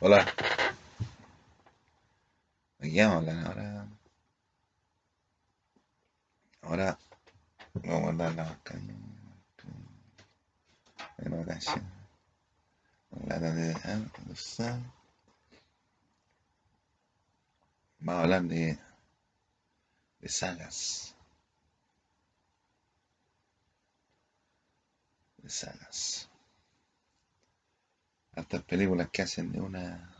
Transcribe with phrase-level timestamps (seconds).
[0.00, 0.24] Hola.
[2.78, 3.88] ¿De qué vamos a hablar ahora?
[6.62, 6.98] Ahora
[7.74, 8.94] vamos a dar la mascarilla.
[11.18, 11.84] Una canción.
[13.26, 13.74] La de
[17.98, 18.78] Vamos a hablar de,
[20.20, 21.12] de sagas.
[25.38, 26.27] De sagas.
[28.38, 30.14] Estas películas que hacen de una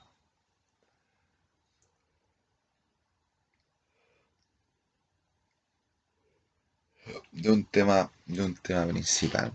[7.31, 9.55] de un tema de un tema principal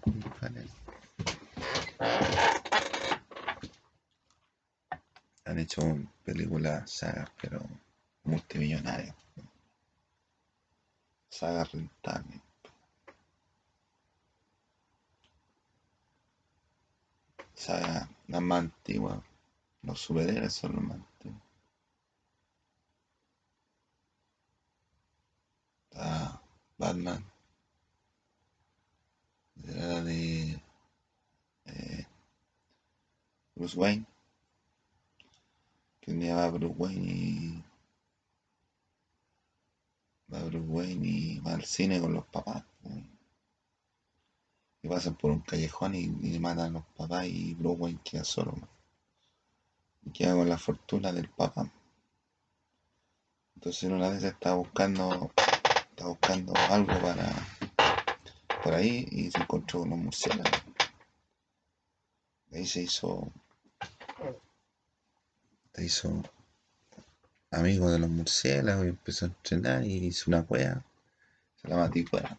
[5.46, 5.82] han hecho
[6.24, 7.60] películas sagas pero
[8.24, 9.16] multimillonarias
[11.30, 12.43] sagas rentables
[17.56, 19.20] sagas las más antiguas
[19.84, 20.98] los superhéroes son los más
[25.94, 26.42] está
[26.78, 27.24] Batman.
[29.64, 30.62] Era de
[31.66, 32.06] eh,
[33.56, 34.06] Bruce Wayne.
[36.02, 37.64] Que un día va Bruce Wayne y
[40.34, 42.64] va Bruce Wayne y va al cine con los papás
[44.84, 48.24] y pasan por un callejón y, y, matan a los papás y Bruce Wayne queda
[48.24, 48.54] solo
[50.06, 51.72] y queda con la fortuna del papá
[53.56, 55.32] entonces una vez está buscando
[55.90, 57.34] está buscando algo para
[58.64, 60.62] por ahí y se encontró unos murciélagos.
[62.54, 63.32] Ahí se hizo.
[65.74, 66.24] Se hizo
[67.52, 70.84] amigo de los murciélagos y empezó a entrenar y hizo una cueva.
[71.62, 72.38] Se la cueva.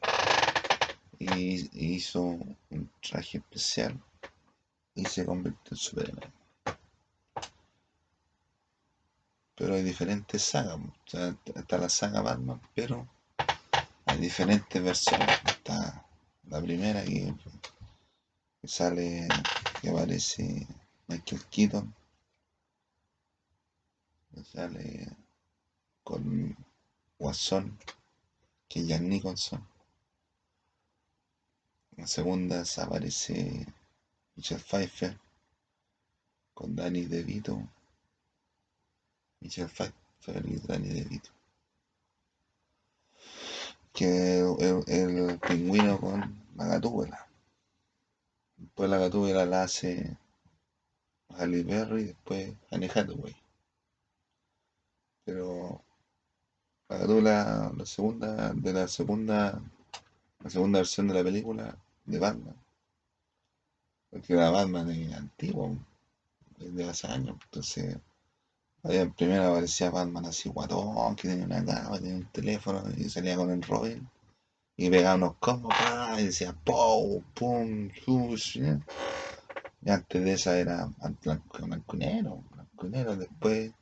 [1.19, 4.01] Y, hizo un traje especial
[4.95, 6.33] y se convirtió en Superman.
[9.57, 10.79] Pero hay diferentes sagas.
[11.07, 13.09] Sea, está la saga Batman, pero
[14.07, 15.29] hay diferentes versiones.
[15.47, 16.05] Está
[16.49, 17.35] la primera que,
[18.65, 19.29] sale,
[19.81, 20.67] que aparece
[21.09, 21.95] Michael Keaton,
[24.43, 25.17] sale
[26.03, 26.57] con
[27.19, 27.79] Watson,
[28.69, 29.74] que es Jack Nicholson.
[31.97, 33.67] La segunda aparece
[34.37, 35.19] Michelle Pfeiffer
[36.53, 37.63] con Danny DeVito.
[39.41, 41.35] Michelle Pfeiffer y Danny DeVito
[43.95, 46.21] que el, el pingüino con
[46.57, 47.27] la gatúbela.
[48.57, 50.19] Después la gatúbela la hace
[51.29, 53.37] Halle Berry y después Annie Hathaway.
[55.25, 55.81] Pero
[56.89, 59.63] la gatúbela, la segunda, de la segunda,
[60.41, 62.57] la segunda versión de la película de Batman.
[64.11, 65.77] Porque la Batman es antiguo,
[66.59, 67.99] de hace años, entonces
[68.85, 73.37] en primero aparecía Batman así guatón, que tenía una cama, tenía un teléfono y salía
[73.37, 74.09] con el Robin.
[74.77, 75.73] Y pegaba unos combos,
[76.19, 77.23] y decía ¡Pow!
[77.35, 77.89] ¡Pum!
[77.89, 78.59] ¡Shush!
[79.83, 80.91] Y antes de esa era
[81.23, 83.17] blanco negro, blanco negro.
[83.17, 83.73] Después,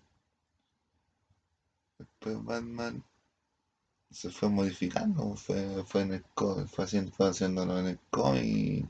[1.99, 3.03] después Batman
[4.13, 6.25] se fue modificando, fue, fue en el
[6.69, 8.87] fue haciendo, fue haciéndolo en el cómic y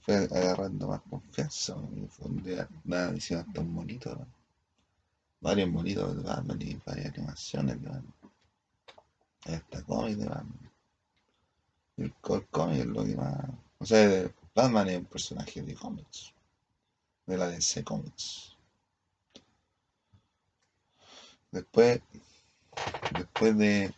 [0.00, 1.76] fue agarrando más confianza.
[1.94, 4.14] Y fue un día, nada, hicieron tan bonito.
[4.14, 4.26] ¿no?
[5.40, 8.14] varios monitos de Batman y varias animaciones de Batman.
[9.44, 10.72] Esta cómic de Batman.
[11.96, 13.44] El core cómic es lo que más.
[13.78, 16.32] O sea, Batman es un personaje de cómics.
[17.26, 18.56] De la DC Comics.
[21.50, 22.00] Después,
[23.12, 23.94] después de,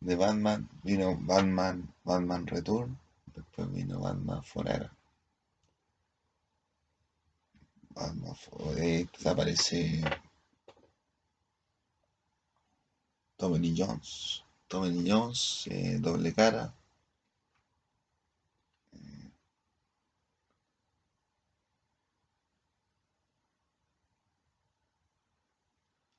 [0.00, 2.98] de Batman, vino Batman, Batman Return.
[3.34, 4.90] Después vino Batman Forever.
[7.94, 9.08] Batman Forever.
[9.12, 10.02] Desaparece
[13.36, 14.44] Tommy Jones.
[14.68, 16.74] Tommy Jones, eh, doble cara.
[18.92, 19.30] Eh,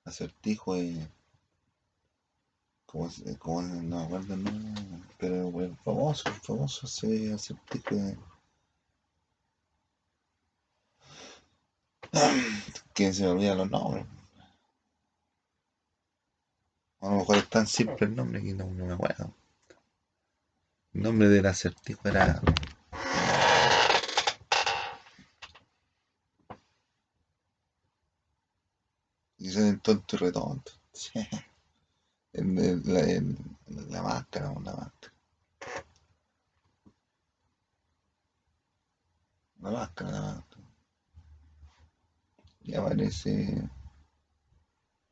[0.03, 1.07] acertijo eh,
[2.91, 3.07] como,
[3.37, 4.81] como no me acuerdo nombre,
[5.19, 8.17] pero bueno, famoso, famoso ese acertijo de,
[12.95, 14.05] que se me olvidan los nombres.
[17.01, 19.33] A lo mejor es tan simple el nombre que no, me acuerdo.
[20.93, 22.41] El nombre del acertijo era.
[29.37, 30.71] Y son tonto y retonto.
[32.33, 32.55] En,
[32.85, 33.01] la,
[33.89, 35.13] la máscara, la máscara.
[39.61, 40.63] La máscara, la máscara.
[42.61, 43.69] Y aparece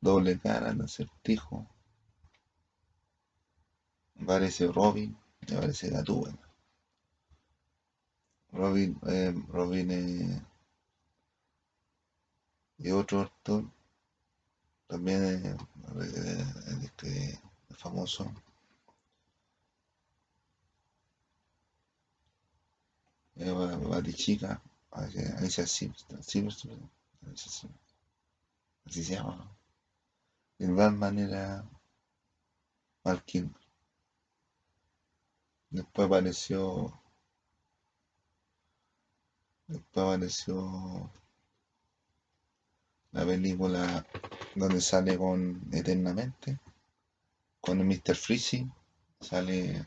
[0.02, 1.68] doble cara el acertijo.
[4.22, 5.18] Aparece Robin
[5.48, 6.48] y aparece Gatúbela.
[8.52, 10.42] Robin, eh, Robin eh,
[12.78, 13.66] y otro actor
[14.88, 15.58] también eh,
[16.02, 17.40] eh, eh,
[17.78, 18.32] famoso
[23.36, 24.62] Batichica,
[24.92, 26.90] Alicia Silverstone,
[27.32, 29.56] así se llama.
[30.60, 31.64] El Batman era
[33.04, 33.54] Malkin.
[35.70, 37.00] Después apareció.
[39.68, 41.12] Después apareció
[43.12, 44.06] la película
[44.56, 46.60] donde sale con Eternamente,
[47.62, 48.16] con el Mr.
[48.16, 48.72] Freezing,
[49.20, 49.86] sale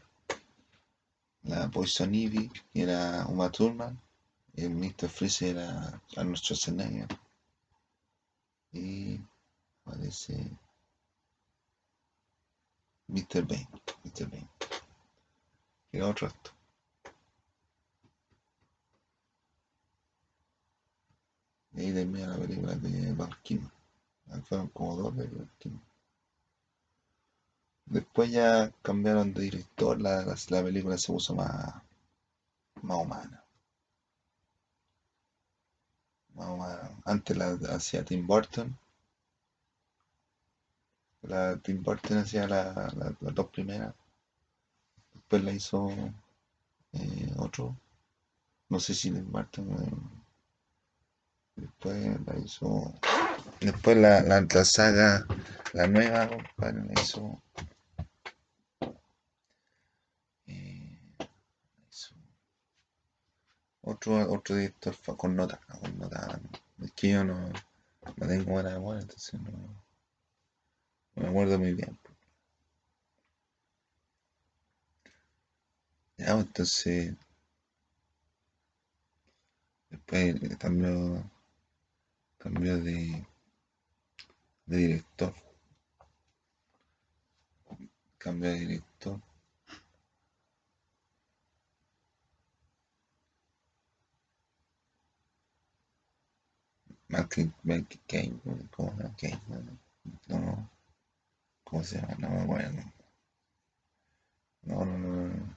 [1.42, 3.98] la Poison Ivy, que era Uma Thurman,
[4.54, 5.08] y el Mr.
[5.08, 7.08] Freeze era Arnold Schwarzenegger.
[8.72, 9.20] Y
[9.84, 10.50] aparece
[13.08, 13.42] Mr.
[13.46, 13.68] Bane,
[14.04, 14.28] Mr.
[14.28, 14.48] Bane.
[15.92, 16.59] Era otro acto.
[21.80, 23.34] Y ahí termina la película de Val
[24.44, 25.50] Fueron como dos de Val
[27.86, 31.74] Después ya cambiaron de director, la, la, película se puso más,
[32.82, 33.44] más humana.
[36.34, 36.90] Más humana.
[37.06, 38.76] Antes la hacía Tim Burton.
[41.22, 43.94] La Tim Burton hacía las dos primeras.
[45.14, 45.88] Después la hizo
[46.92, 47.74] eh, otro.
[48.68, 49.70] No sé si Tim Burton.
[49.70, 50.19] Eh,
[51.60, 51.96] después
[52.26, 52.94] la hizo.
[53.60, 55.26] Después la, la, saga,
[55.72, 57.42] la nueva, compadre, la hizo
[63.82, 66.40] otro, otro director con nota, con nota.
[66.82, 67.50] Es que yo no,
[68.16, 69.50] no tengo buena memoria, entonces no,
[71.14, 71.98] no me acuerdo muy bien.
[76.18, 77.14] Ya, pues, entonces
[79.90, 81.24] después cambió,
[82.40, 83.24] cambió de,
[84.66, 85.34] de director.
[88.18, 89.20] Cambió de director.
[97.08, 97.52] Michael,
[98.06, 98.40] Kane,
[98.70, 99.78] ¿cómo se llama?
[100.28, 100.70] No,
[101.64, 102.16] ¿cómo se llama?
[102.18, 102.82] No me acuerdo.
[104.62, 105.56] No, no, no.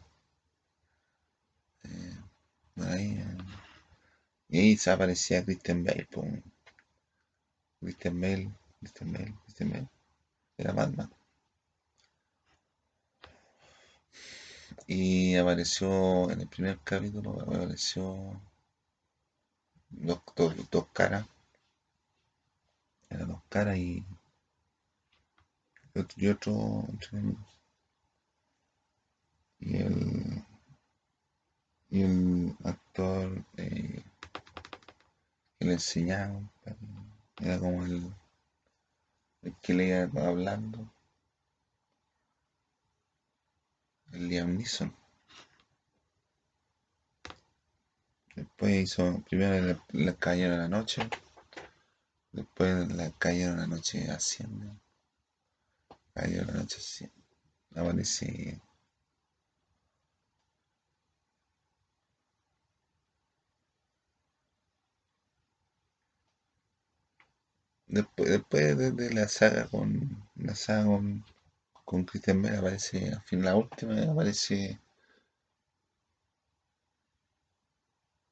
[1.85, 2.17] Eh,
[2.77, 3.37] ahí, eh.
[4.47, 6.31] y ahí se aparecía Christian Bale, pues.
[7.83, 9.89] Christian Bale, Christian Bale, Christian Bale,
[10.57, 11.11] era Batman.
[14.87, 18.41] Y apareció en el primer capítulo, apareció
[19.89, 20.19] dos,
[20.71, 21.25] dos, caras.
[23.09, 24.03] Era dos caras y,
[26.17, 26.87] y otro,
[29.59, 30.43] y el
[31.93, 34.03] y el actor eh,
[35.59, 36.41] que le enseñaba
[37.41, 38.13] era como el,
[39.61, 40.91] que le iba hablando
[44.11, 44.95] el Liam Neeson
[48.35, 51.09] después hizo primero le, le cayeron la noche
[52.33, 54.65] Después la cayeron la noche haciendo.
[56.15, 57.15] Cayó la noche haciendo.
[57.75, 58.59] Aparece.
[67.93, 70.85] Después, después de, la saga con la saga
[71.85, 74.79] con, Christian Bale aparece, al fin la última aparece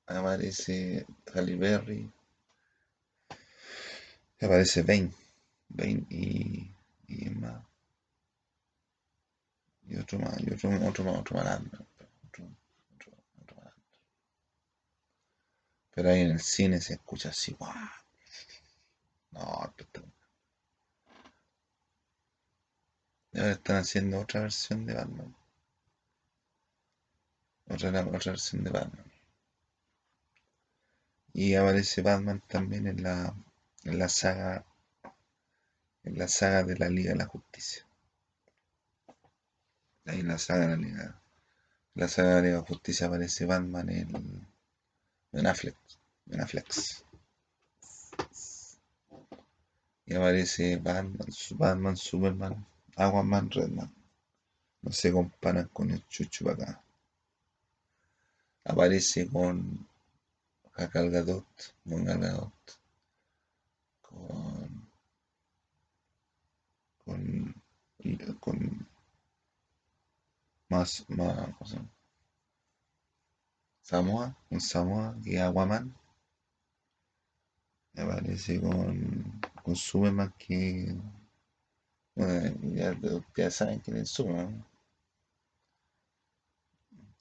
[0.07, 2.09] aparece Halle
[4.41, 5.11] aparece Bane,
[5.69, 6.73] Bane y,
[7.07, 7.63] y más.
[9.87, 11.85] Y otro más, y otro, otro más, malandro.
[12.25, 13.73] Otro malandro.
[15.93, 18.00] Pero ahí en el cine se escucha así, ¡guau!
[19.31, 19.73] No,
[23.33, 25.35] y ahora están haciendo otra versión de Batman.
[27.69, 29.05] Otra, versión de Batman.
[31.33, 33.33] Y aparece Batman también en la
[33.85, 34.65] en la saga
[36.03, 37.85] en la saga de la Liga de la Justicia.
[40.05, 41.21] Ahí en la saga de la Liga.
[41.95, 44.47] la saga de la Liga de la Justicia aparece Batman en.
[45.31, 45.77] Ben Affleck.
[50.11, 52.65] Y aparece Batman, Batman, Superman,
[52.97, 53.89] Aquaman, Redman.
[54.81, 56.83] No se comparan con el chucho acá.
[58.65, 59.87] Aparece con
[60.75, 61.45] Gadot,
[61.87, 62.51] con Gadot
[64.01, 64.91] con,
[67.05, 67.55] con,
[68.41, 68.87] con
[70.67, 71.89] más, más, ¿cómo se llama?
[73.81, 75.95] Samoa, un Samoa es Aquaman.
[77.95, 80.95] Aparece con, con Superman que
[83.35, 84.57] ya, saben es Superman.
[84.57, 84.71] ¿no?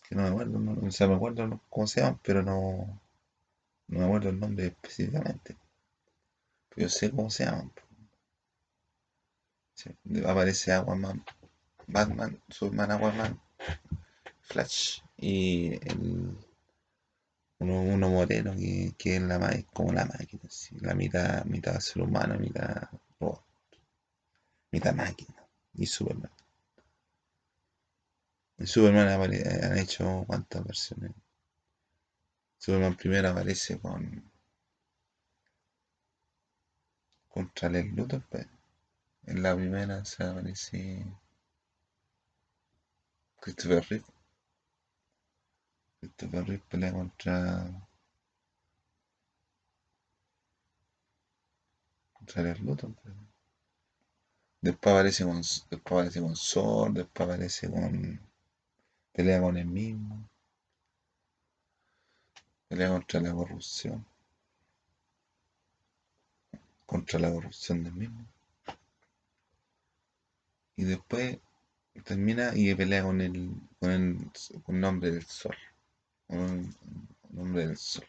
[0.03, 3.01] Que no me acuerdo, no, o sea, me acuerdo cómo se llaman, pero no,
[3.89, 5.57] no me acuerdo el nombre específicamente.
[6.71, 7.73] Pero yo sé cómo se llaman.
[9.75, 9.91] Sí,
[10.27, 11.25] Aparece Aquaman,
[11.87, 13.41] Batman, Superman, Aquaman,
[14.43, 16.37] Flash y el,
[17.61, 21.79] uno, uno moreno que, que es la, ma- como la máquina, así, la mitad, mitad
[21.79, 22.89] ser humano, mitad
[23.21, 23.45] robot,
[24.73, 25.47] mitad máquina.
[25.75, 26.33] Y Superman.
[28.59, 31.11] En Superman han hecho cuántas versiones.
[32.59, 34.23] Superman primero aparece con
[37.31, 38.47] contra el Luthor, pues.
[39.27, 41.07] En la primera se aparece
[43.41, 44.05] Christopher Reeve.
[46.01, 47.89] Christopher Reeve pelea contra,
[52.13, 53.15] contra el Luthor, pues.
[54.63, 58.21] Después aparece con, después aparece con Thor, después aparece con
[59.13, 60.29] pelea con él mismo,
[62.69, 64.07] pelea contra la corrupción,
[66.87, 68.27] contra la corrupción del mismo.
[70.77, 71.39] Y después
[72.05, 74.31] termina y pelea con el, con el,
[74.63, 75.57] con el nombre del sol,
[76.31, 76.75] un,
[77.31, 78.05] un nombre del sol.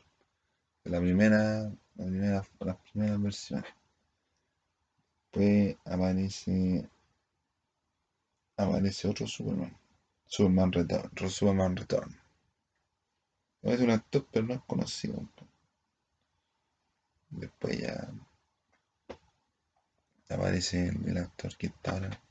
[0.85, 3.71] La primera, la primera, las primeras versiones.
[5.33, 6.87] Después aparece,
[8.55, 9.75] aparece otro Superman.
[10.25, 11.11] Superman Return.
[11.29, 12.17] Superman Return.
[13.63, 15.27] Es un actor, pero no es conocido.
[17.29, 18.11] Después ya
[20.29, 22.21] aparece el, el actor que está ahora.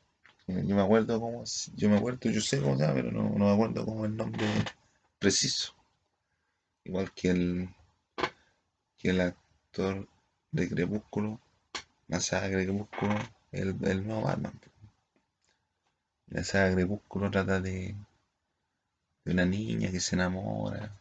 [0.46, 1.44] Yo me acuerdo cómo,
[1.76, 4.10] yo me acuerdo, yo sé cómo se llama, pero no, no me acuerdo cómo es
[4.10, 4.46] el nombre
[5.18, 5.74] preciso.
[6.84, 7.74] Igual que el,
[8.98, 10.08] que el actor
[10.50, 11.40] de Crepúsculo,
[12.08, 13.14] la saga de Crepúsculo,
[13.52, 14.60] el, el nuevo Batman.
[16.28, 17.94] La saga Crepúsculo trata de,
[19.24, 21.00] de una niña que se enamora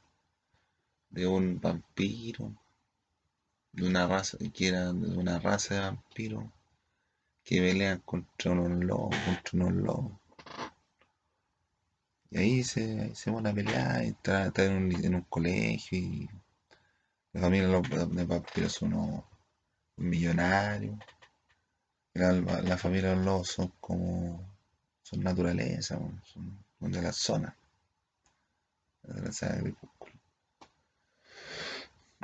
[1.10, 2.54] de un vampiro,
[3.72, 6.46] de una raza, que era de una raza de vampiros
[7.44, 10.12] que pelean contra unos lobos, contra unos lobos.
[12.32, 16.30] Y ahí se, se van a pelear, y está en un, en un colegio, y
[17.34, 19.24] la familia de de vampiros son unos
[19.98, 20.98] millonarios.
[22.14, 24.48] La, la familia de los lobos son como,
[25.02, 27.58] son naturaleza, son, de la zona,
[29.04, 30.14] de la saga Crepúsculo.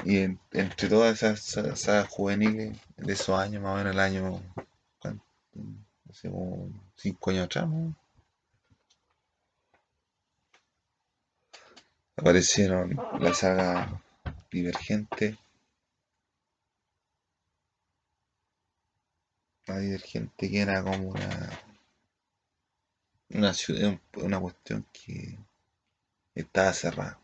[0.06, 4.00] Y en- entre todas esas sa- sagas juveniles de esos años, más o menos el
[4.00, 4.42] año,
[5.02, 5.26] ¿cuánto?
[6.10, 7.96] Hace como cinco años atrás, ¿no?
[12.18, 14.02] Aparecieron la saga
[14.50, 15.38] Divergente,
[19.68, 21.60] la Divergente que era como una,
[23.30, 25.38] una ciudad, una cuestión que
[26.34, 27.20] estaba cerrada.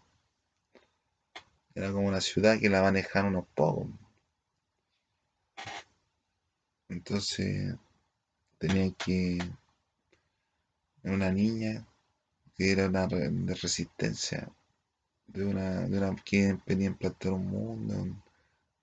[1.74, 3.88] Era como una ciudad que la manejaron unos pocos.
[6.90, 7.76] Entonces
[8.58, 9.40] tenían que,
[11.04, 11.88] una niña
[12.56, 14.52] que era una de resistencia,
[15.34, 18.22] de una, de una que venía a implantar un mundo, un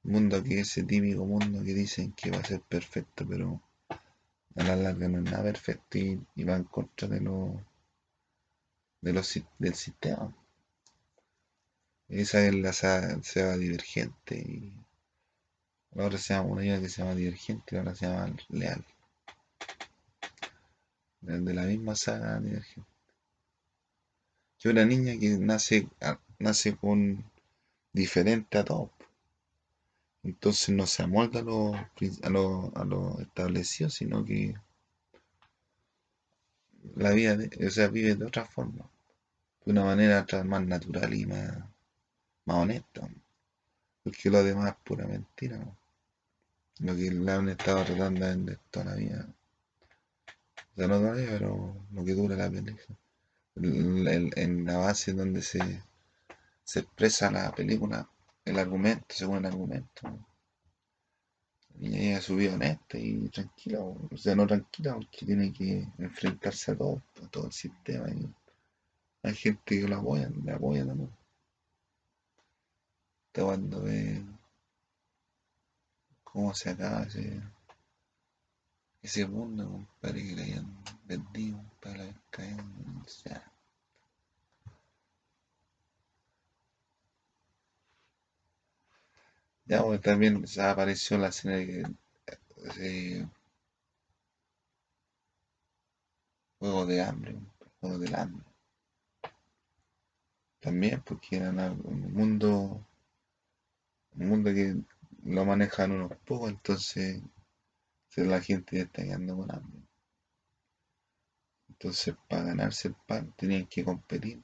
[0.02, 3.60] mundo que es ese típico mundo que dicen que va a ser perfecto, pero
[4.56, 7.62] a la larga no es nada perfecto y, va en contra de lo,
[9.00, 10.34] de los, del sistema.
[12.08, 14.72] Esa es la saga, saga divergente y
[15.92, 18.84] la otra se llama, una que se llama divergente y la otra se llama leal.
[21.20, 22.90] De la misma saga divergente.
[24.58, 25.88] Que una niña que nace,
[26.38, 27.24] nace con
[27.92, 28.90] diferente a todos.
[30.22, 34.54] Entonces no se amolda a lo, a lo, a lo establecido, sino que
[36.96, 38.84] la vida, o sea, vive de otra forma,
[39.64, 41.58] de una manera más natural y más,
[42.46, 43.08] más honesta.
[44.02, 45.60] Porque lo demás es pura mentira.
[46.80, 49.28] Lo que le han estado tratando de vender toda la vida.
[50.72, 52.96] O sea, no todavía, pero lo que dura la película.
[53.56, 55.82] El- el- en la base donde se,
[56.68, 58.06] se expresa la película,
[58.44, 60.02] el argumento, según el argumento.
[61.80, 66.72] Y ella su vida honesta y tranquila, o sea, no tranquila porque tiene que enfrentarse
[66.72, 68.04] a todo, a todo el sistema.
[69.22, 71.16] Hay gente que lo apoya, le apoya también.
[73.28, 74.22] Está cuando ve
[76.22, 77.06] cómo se acaba
[79.00, 82.60] ese, mundo, compadre, que le hayan vendido para la caer.
[82.60, 83.57] O
[89.68, 91.86] ya, también apareció la escena de
[92.64, 93.28] ese
[96.58, 97.36] juego de hambre,
[97.80, 98.44] juego del hambre.
[100.60, 102.84] También porque era un mundo,
[104.16, 104.76] un mundo que
[105.24, 107.22] lo manejan unos pocos, entonces
[108.16, 109.82] la gente está quedando con hambre.
[111.68, 114.42] Entonces, para ganarse el pan, tenían que competir.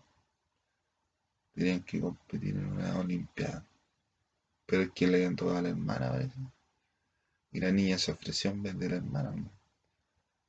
[1.52, 3.66] Tenían que competir en una Olimpiada.
[4.66, 6.38] Pero es que le tocado a la hermana, parece.
[7.52, 9.35] Y la niña se ofreció en vez de la hermana.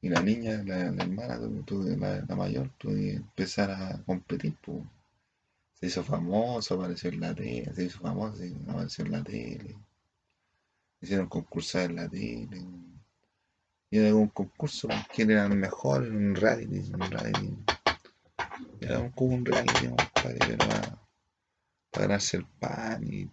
[0.01, 4.55] Y la niña, la, hermana, la, mayor, tuvo que empezar a competir.
[5.73, 9.75] Se hizo famoso, apareció en la tele, se hizo famoso, apareció en la tele.
[11.01, 12.63] Hicieron concursar en la tele.
[13.89, 17.57] Y era un concurso, quién era el mejor en un reality, un reality.
[18.79, 20.97] Era como un reality, para,
[21.91, 23.29] para ganarse el pan y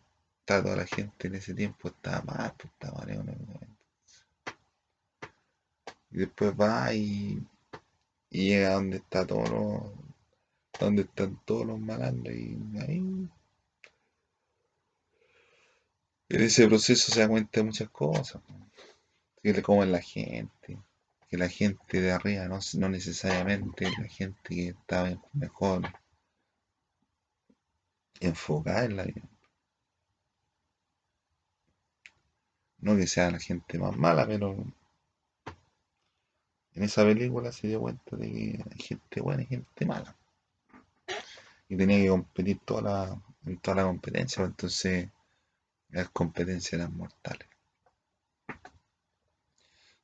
[0.60, 3.82] toda la gente en ese tiempo estaba mal, pues estaba mal económicamente.
[6.10, 7.40] Y después va y,
[8.30, 9.94] y llega donde está todo
[10.78, 13.28] donde están todos los malandros y ahí
[16.28, 18.42] en ese proceso se da cuenta de muchas cosas
[19.42, 20.78] que le comen la gente
[21.28, 25.82] que la gente de arriba no, no necesariamente la gente que estaba mejor
[28.20, 29.31] enfocada en la vida
[32.82, 34.56] No que sea la gente más mala, pero
[36.74, 40.16] en esa película se dio cuenta de que hay gente buena y gente mala.
[41.68, 45.08] Y tenía que competir toda la, en toda la competencia, pues entonces
[45.90, 47.48] las competencias eran mortales.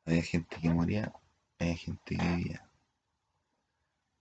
[0.05, 1.12] Había gente que moría,
[1.59, 2.64] había gente que vivía.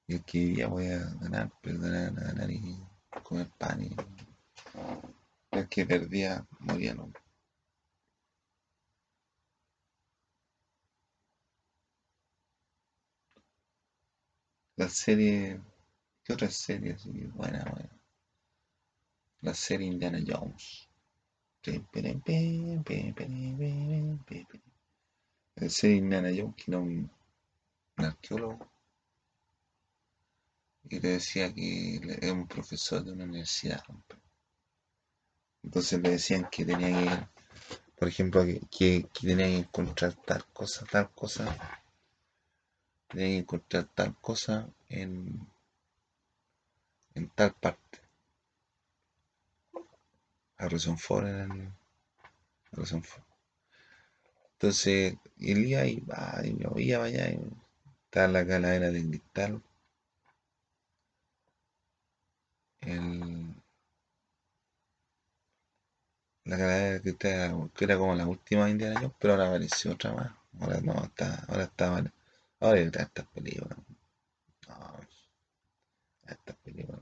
[0.08, 2.78] Y el que vivía podía ganar, perder, ganar y
[3.24, 3.84] comer pan.
[3.84, 3.96] Y
[5.52, 7.12] el que perdía moría, no.
[14.78, 15.60] La serie.
[16.24, 17.10] ¿Qué otra serie así?
[17.10, 17.90] Buena, buena.
[19.42, 20.88] La serie Indiana Jones.
[25.56, 27.12] La serie Indiana Jones, que era un,
[27.96, 28.72] arqueólogo.
[30.84, 33.84] Y le decía que era un profesor de una universidad.
[35.64, 37.38] Entonces le decían que tenía que
[37.98, 41.84] por ejemplo, que, que, que tenía que encontrar tal cosa, tal cosa
[43.08, 45.48] tenía que encontrar tal cosa en,
[47.16, 48.00] en tal parte.
[50.58, 51.72] Harrison Ford en el
[52.72, 53.24] Harrison Ford.
[54.54, 57.40] Entonces, él iba y va, y lo veía allá, y
[58.06, 59.62] estaba la calavera de cristal.
[62.82, 63.54] El,
[66.46, 70.12] la calavera de cristal que era como la última Indiana Jones, pero ahora apareció otra
[70.14, 70.32] más.
[70.60, 72.12] Ahora no, está, ahora está
[72.60, 73.78] Ahora estas películas.
[74.68, 75.00] No,
[76.28, 77.02] estas películas.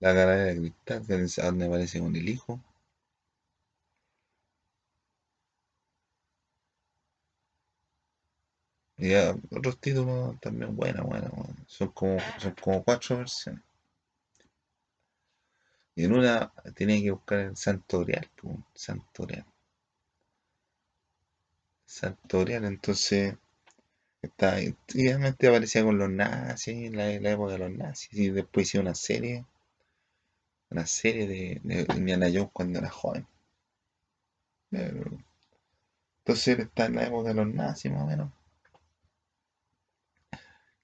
[0.00, 2.58] La cara de cristal, que donde aparece con el hijo.
[8.98, 11.30] Y otros títulos también buenos, bueno,
[11.66, 13.62] son como, son como cuatro versiones.
[15.96, 18.30] Y en una tenía que buscar el Santorial,
[18.72, 19.44] Santorial.
[21.84, 23.34] Santorial, entonces
[24.26, 24.58] Está,
[24.88, 28.94] realmente aparecía con los nazis, en la, época de los nazis, y después hizo una
[28.94, 29.44] serie,
[30.70, 33.26] una serie de, de Indiana Jones cuando era joven.
[34.70, 38.32] entonces él está en la época de los nazis, más o menos.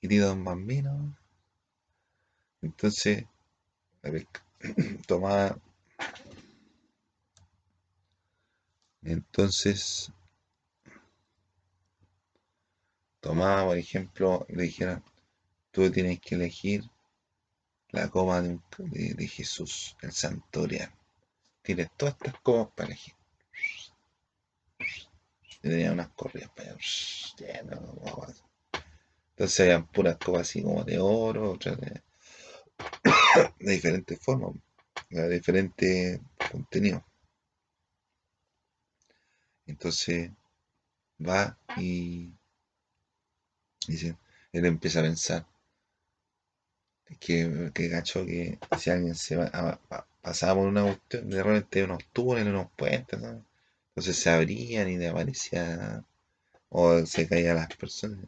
[0.01, 1.17] Y tiene Don Bambino.
[2.61, 3.25] Entonces,
[5.07, 5.59] tomaba.
[9.03, 10.13] Entonces,
[13.23, 15.03] tomaba, por ejemplo, le dijeron,
[15.71, 16.85] tú tienes que elegir
[17.91, 20.93] la copa de, Jesús, el santorial.
[21.63, 23.15] Tienes todas estas copas para elegir.
[24.79, 26.81] Y tenía unas corridas para allá.
[29.31, 32.03] Entonces habían puras copas así como de oro, otras de
[33.61, 34.57] diferentes formas,
[35.11, 37.03] de diferentes contenidos.
[39.67, 40.31] Entonces
[41.21, 42.33] va y
[43.87, 44.17] Dice,
[44.53, 45.47] él empieza a pensar
[47.21, 51.85] que, que gacho que si alguien se va, a, pasaba por una cuestión, de repente
[51.85, 53.19] unos túneles, unos puentes,
[53.91, 56.05] Entonces se abrían y aparecía,
[56.71, 58.27] o se caían las personas.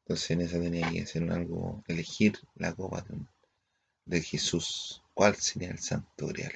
[0.00, 3.18] Entonces en esa tenía que hacer algo, elegir la copa de,
[4.06, 5.02] de Jesús.
[5.14, 6.52] ¿Cuál sería el santo grial?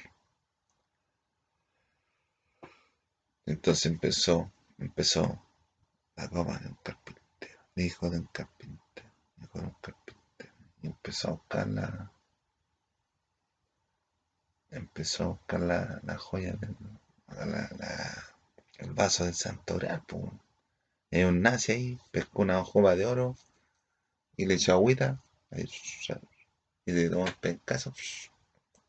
[3.45, 5.41] Entonces empezó, empezó
[6.15, 6.75] la copa de un
[7.73, 9.09] carpintero, hijo de un carpintero,
[9.41, 10.53] hijo de un carpintero.
[10.81, 12.11] Y empezó a buscar la,
[14.71, 16.75] empezó a buscar la, la joya, del,
[17.29, 18.23] la, la,
[18.77, 20.03] el vaso del santo grial.
[20.07, 20.23] Pues.
[21.11, 23.35] Y un nazi ahí, pescó una hoja de oro
[24.35, 25.21] y le echó agüita.
[26.85, 27.93] Y le tomó el pencazo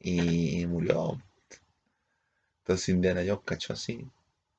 [0.01, 1.23] y murió.
[2.61, 4.11] Entonces Indiana Jones cachó así,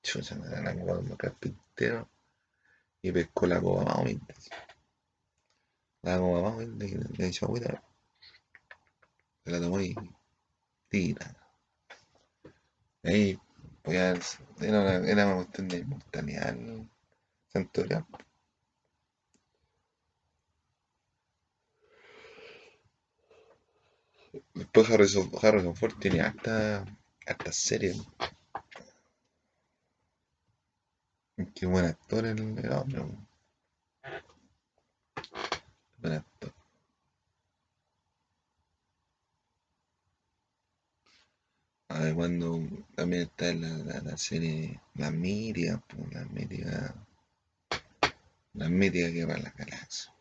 [0.04, 2.08] chucha, me la copa de carpintero
[3.08, 4.34] y pescó la copa más humilde.
[6.04, 7.84] La copa más humilde le echó agüita,
[9.44, 9.96] se la tomó y
[10.89, 11.36] tira.
[13.04, 13.39] Ahí,
[13.84, 16.58] pues era una, era una cuestión de inmortalidad
[17.48, 18.06] santorial.
[24.56, 26.84] Después Harrison, Harrison Ford tiene harta,
[27.28, 28.02] harta series.
[31.56, 33.06] Qué buen actor el, el hombre.
[35.98, 36.54] Buen actor.
[41.89, 42.60] A ver, cuando
[42.93, 46.93] también está la, la, la serie La Mítica, pues, la Mítica,
[48.56, 50.12] la Mítica Guerra de la Galaxia.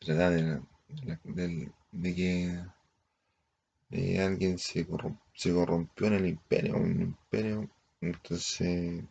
[0.00, 2.60] Se trata de, la- de, del- de que
[3.90, 7.70] de alguien se, corrom- se corrompió en el imperio, el imperio,
[8.02, 9.02] entonces,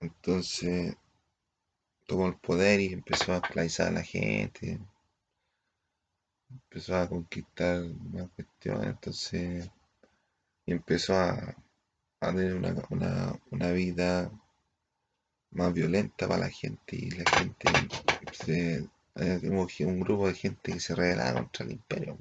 [0.00, 0.96] entonces
[2.08, 4.80] tomó el poder y empezó a esclavizar a la gente,
[6.50, 9.70] empezó a conquistar más cuestiones, entonces,
[10.66, 11.54] y empezó a,
[12.18, 14.28] a tener una, una, una vida
[15.52, 17.68] más violenta para la gente y la gente
[18.32, 22.18] se, que un grupo de gente que se rebelaba contra el imperio,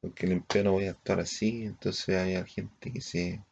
[0.00, 3.44] porque el imperio no podía actuar así, entonces había gente que se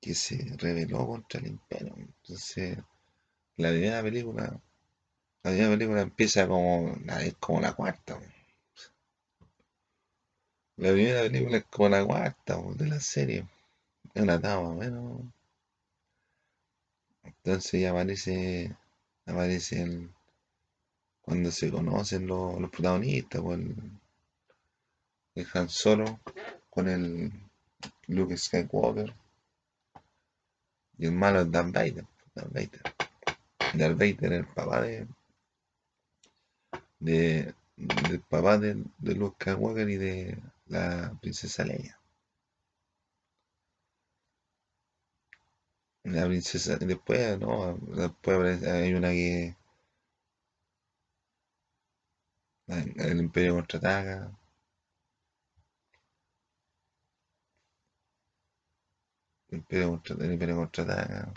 [0.00, 1.94] que se rebeló contra el imperio.
[1.98, 2.78] Entonces,
[3.56, 4.60] la primera película,
[5.42, 8.20] la primera película empieza como es como la cuarta.
[10.76, 13.46] La primera película es como la cuarta de la serie.
[14.14, 15.32] Es una etapa, bueno.
[17.24, 18.76] Entonces ya aparece,
[19.26, 20.08] aparece
[21.20, 23.58] cuando se conocen los, los protagonistas, pues
[25.36, 26.20] el Han Solo
[26.70, 27.32] con el
[28.08, 29.14] Luke Skywalker
[30.98, 32.06] y el malo es Darth Vader.
[32.34, 32.82] Darth Vader.
[33.74, 35.06] Darth Vader el papá de,
[36.98, 41.98] de, del papá de, de Luke Skywalker y de la princesa Leia.
[46.04, 49.56] La princesa, después, no, después hay una que
[52.68, 54.30] el Imperio contraataca,
[59.50, 61.32] el Imperio contra, el Imperio contraataca,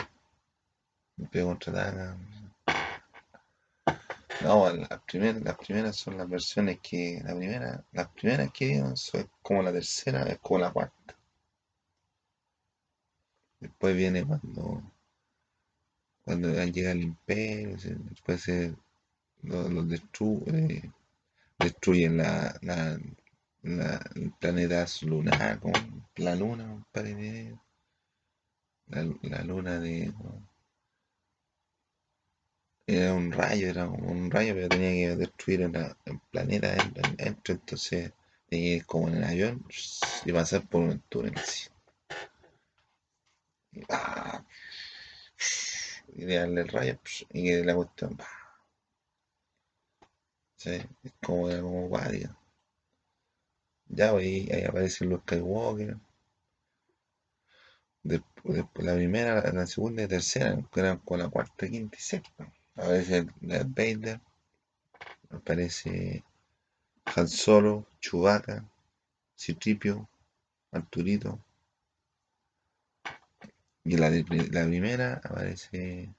[1.18, 2.18] el Imperio contraataca.
[4.42, 8.98] No, las primeras, las primeras son las versiones que, la primera, las primeras que vieron
[8.98, 11.16] son como la tercera, es como la cuarta.
[13.62, 14.84] Después viene cuando,
[16.24, 17.76] cuando llega el Imperio,
[18.10, 18.74] después se
[19.44, 20.92] los lo destruye,
[21.60, 23.00] destruyen la, la,
[23.64, 25.74] la- el planeta lunar, con
[26.18, 27.60] la luna, compadre,
[28.90, 30.14] la, la luna de...
[32.88, 38.12] Era un rayo, era un rayo, pero tenía que destruir el, planeta en- dentro, entonces
[38.50, 39.64] tenía que ir como en el avión
[40.26, 41.70] y pasar por un túnel así.
[43.74, 44.44] Y, ¡ah!
[46.16, 47.00] y darle el rayo
[47.32, 48.28] y que la cuestión, ¡pah!
[50.58, 50.70] ¿sí?
[51.04, 52.38] Es como, era como guardia.
[53.90, 55.98] Ya, pues, ahí, ahí aparece Luke Skywalker.
[58.04, 62.52] La primera, la, la segunda y tercera, que eran con la cuarta, quinta y sexta.
[62.76, 64.22] Aparece Darth Vader,
[65.30, 66.24] aparece
[67.16, 68.64] Han Solo, Chewbacca,
[69.38, 70.08] Citripio,
[70.72, 71.40] Arturito.
[73.84, 76.14] Y la, la primera aparece,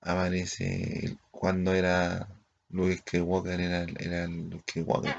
[0.00, 2.28] aparece cuando era
[2.68, 5.14] Luke Skywalker, era, era Luke Skywalker.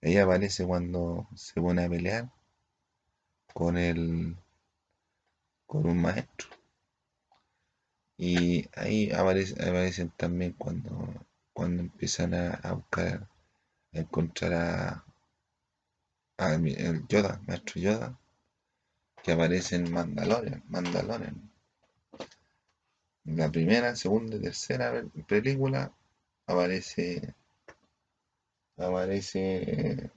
[0.00, 2.30] Ella aparece cuando se pone a pelear
[3.52, 4.36] con el,
[5.66, 6.48] con un maestro.
[8.16, 13.28] Y ahí aparece, aparecen también cuando, cuando empiezan a, a buscar
[13.92, 15.04] encontrar a,
[16.38, 18.18] a el Yoda, maestro Yoda,
[19.22, 21.50] que aparece en Mandalorian, Mandalorian.
[23.24, 25.92] La primera, segunda y tercera película
[26.46, 27.34] aparece
[28.76, 30.10] aparece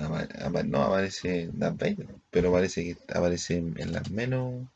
[0.00, 4.66] no aparece Darth Vader, pero parece que aparece en las menos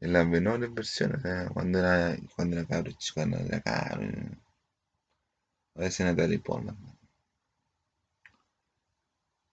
[0.00, 1.20] en las menores versiones,
[1.52, 4.08] cuando era cuando era cabro cuando era cabro,
[5.74, 6.76] aparece Natalie Portman.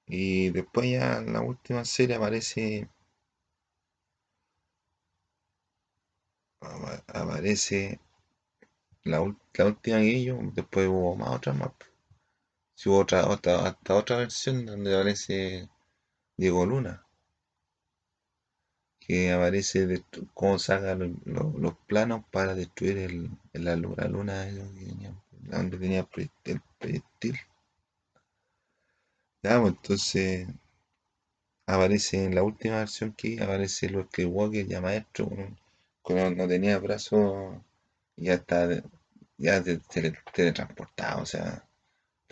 [0.08, 2.88] Y después ya en la última serie aparece
[7.08, 8.00] aparece
[9.06, 9.20] la,
[9.54, 11.72] la última que después hubo más otras más.
[12.76, 15.70] Si hubo otra, otra, hasta otra versión donde aparece
[16.38, 17.06] Diego Luna.
[19.00, 24.48] Que aparece cómo saca los planos para destruir el, la, luna
[25.32, 26.08] donde tenía
[26.46, 27.38] el proyectil.
[29.44, 30.48] Ya, pues, entonces
[31.66, 35.30] aparece en la última versión que aparece los que Walker ya maestro,
[36.02, 37.58] cuando no tenía brazos
[38.16, 38.70] ya está
[39.38, 39.62] ya
[40.34, 41.68] teletransportado, o sea,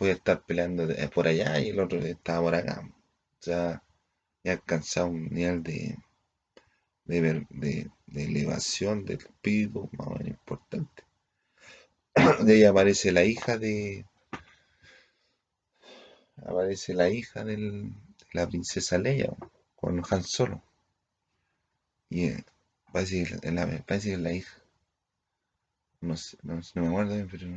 [0.02, 2.82] puede estar peleando por allá y el otro estaba por acá.
[3.40, 3.84] O sea,
[4.44, 5.96] ya alcanzado un nivel de,
[7.06, 11.04] de, elevación del espíritu más o menos importante.
[12.44, 14.08] De ahí aparece la hija de.
[16.38, 17.92] Aparece la hija de
[18.34, 19.32] la princesa Leia
[19.76, 20.64] con Han Solo.
[22.10, 22.44] Y eh,
[22.92, 24.58] parece que parece que la hija
[26.02, 27.48] no, sé, no, me acuerdo bien, pero.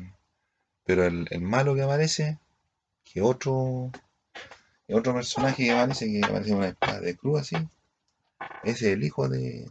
[0.84, 2.38] Pero el, malo que aparece,
[3.04, 3.90] que otro.
[4.88, 7.56] otro personaje que aparece, que aparece una espada de cruz así.
[8.62, 9.70] Es el hijo de.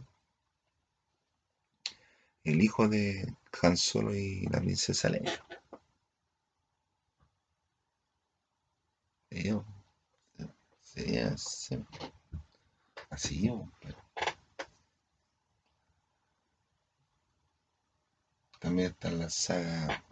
[2.44, 5.44] El hijo de Han Solo y la princesa Leia.
[10.80, 11.34] Sería
[13.10, 13.50] así
[18.60, 20.04] También está la saga.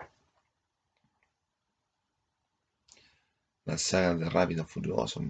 [3.73, 5.23] La saga de Rápido Furioso.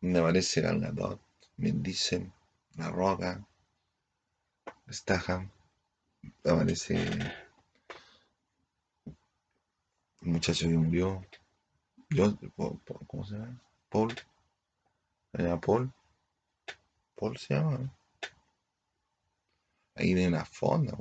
[0.00, 1.20] Donde aparece Gal Gadot,
[1.56, 1.82] Vin
[2.76, 3.44] La Roca,
[4.88, 5.50] Statham.
[6.44, 7.34] Aparece el
[10.20, 11.26] muchacho que murió.
[12.10, 12.38] Yo,
[13.08, 13.60] ¿Cómo se llama?
[13.88, 14.14] Paul.
[15.32, 15.92] ¿Se llama Paul?
[17.16, 17.92] Paul se llama.
[19.96, 20.96] Ahí tiene una fonda,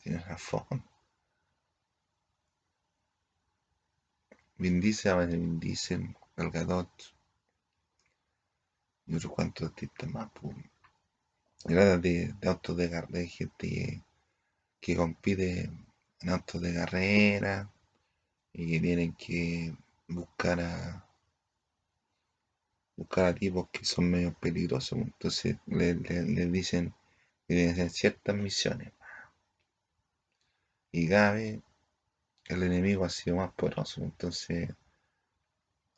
[0.00, 0.84] tiene una fonda.
[4.58, 6.90] Vin Diesel, Vin Diesel, Galgadot
[9.06, 10.30] y otros cuantos artistas más.
[11.68, 14.04] Era de, de autos de, de gente
[14.80, 15.70] que compite
[16.20, 17.70] en autos de carrera
[18.52, 19.76] y que tienen que
[20.08, 21.06] buscar a
[22.96, 24.98] buscar a tipos que son medio peligrosos.
[24.98, 26.92] Entonces le, le dicen
[27.48, 28.92] en ciertas misiones.
[30.90, 31.60] Y cada vez
[32.48, 34.02] el enemigo ha sido más poderoso.
[34.02, 34.70] Entonces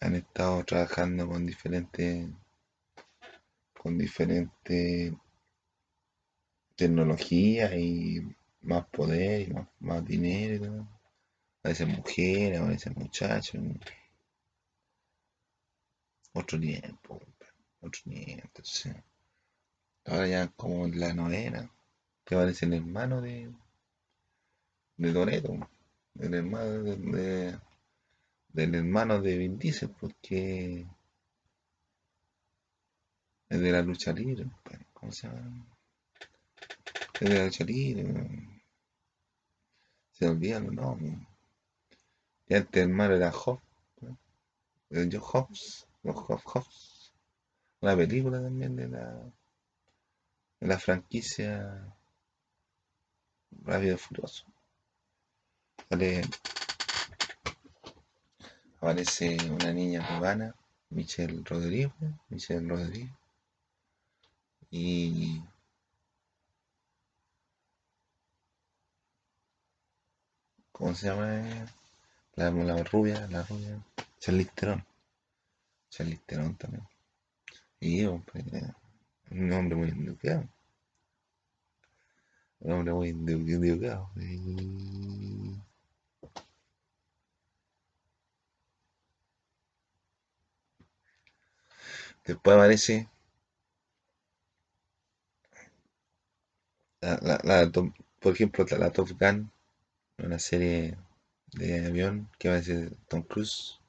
[0.00, 2.28] han estado trabajando con diferentes
[3.74, 5.12] con diferentes
[6.76, 8.20] tecnologías y
[8.62, 10.86] más poder y más, dinero.
[11.62, 13.60] A veces mujeres, a veces muchachos.
[16.32, 17.20] Otro tiempo,
[17.80, 18.42] otro tiempo.
[18.44, 18.94] Entonces,
[20.08, 21.70] Ahora ya como la novena,
[22.24, 23.52] que aparece el hermano de,
[24.96, 25.68] de Doneto,
[26.20, 27.58] el hermano de,
[28.48, 30.86] del hermano de Vin Diesel, porque
[33.48, 35.66] es de la lucha libre, pues, ¿cómo se llama?
[37.20, 38.04] Es de la lucha libre,
[40.12, 41.14] se olvidan los nombres.
[42.48, 43.62] Y antes el hermano era Hobbs,
[44.90, 47.12] el Joe Hobbs, los Hobbs, Hobbs,
[47.80, 49.32] una película también de la
[50.60, 51.94] en la franquicia
[53.62, 54.44] Rápido Furioso.
[58.76, 60.54] Aparece una niña cubana,
[60.90, 61.90] Michelle Rodríguez,
[62.28, 63.10] Michelle Rodríguez,
[64.70, 65.42] y
[70.72, 71.42] ¿cómo se llama?
[72.34, 73.82] La, la rubia, la rubia,
[74.18, 74.84] Charlize Theron,
[75.88, 76.86] Charlize Theron también.
[77.80, 78.44] Y yo, pues,
[79.30, 80.46] un hombre muy educado.
[82.60, 84.10] Un hombre muy educado.
[92.28, 93.08] Después aparece
[97.00, 97.70] la, la,
[98.20, 99.50] por ejemplo, la, Top Gun
[100.18, 100.98] una serie
[101.52, 103.80] de avión que va a ser Tom Cruise.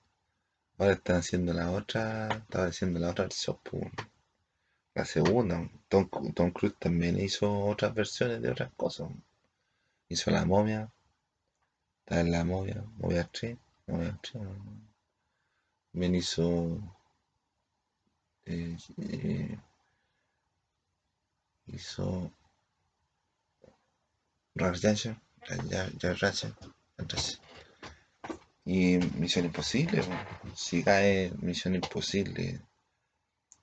[0.77, 3.27] Ahora están haciendo la otra, estaba haciendo la otra
[4.95, 5.69] la segunda.
[5.89, 9.09] Tom, Tom Cruise también hizo otras versiones de otras cosas.
[10.07, 10.89] Hizo la momia,
[12.05, 14.43] está en la momia, momia 3, momia 3.
[15.91, 16.98] También hizo
[18.49, 19.57] eh, eh,
[21.67, 22.31] hizo
[24.55, 24.75] Jar
[28.65, 30.03] y Misión Imposible,
[30.55, 32.59] si cae Misión Imposible,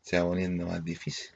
[0.02, 1.30] se va poniendo más difícil.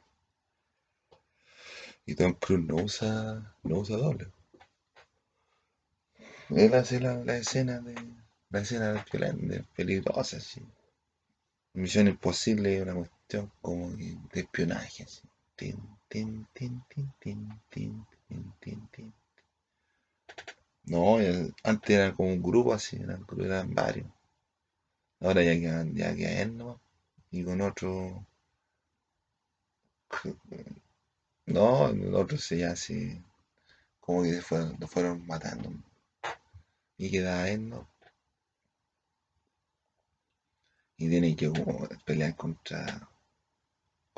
[2.06, 4.28] Y Tom Cruise no usa, no usa doble.
[6.48, 7.94] Él hace la, la escena de
[8.50, 10.62] la escena de peligrosa, sí.
[11.74, 15.04] Misión Imposible es una cuestión cuestión como de espionaje.
[15.04, 15.22] Así.
[20.84, 21.18] No,
[21.62, 24.06] antes era como un grupo así, eran, eran varios.
[25.20, 26.78] Ahora ya quedan, ya queda él nomás.
[27.30, 28.26] Y con otro.
[31.46, 33.20] No, el otro se ya se.
[33.98, 35.72] Como que se fueron, lo fueron matando.
[36.96, 37.88] Y queda él, ¿no?
[40.96, 41.50] Y tiene que
[42.04, 43.09] pelear contra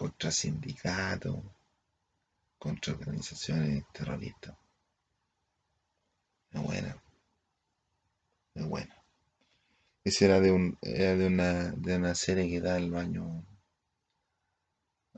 [0.03, 1.37] contra sindicatos,
[2.59, 4.57] contra organizaciones terroristas.
[6.51, 7.01] Es buena.
[8.55, 8.97] Es buena.
[10.03, 13.45] Esa era de un, era de una, de una serie que da en los años,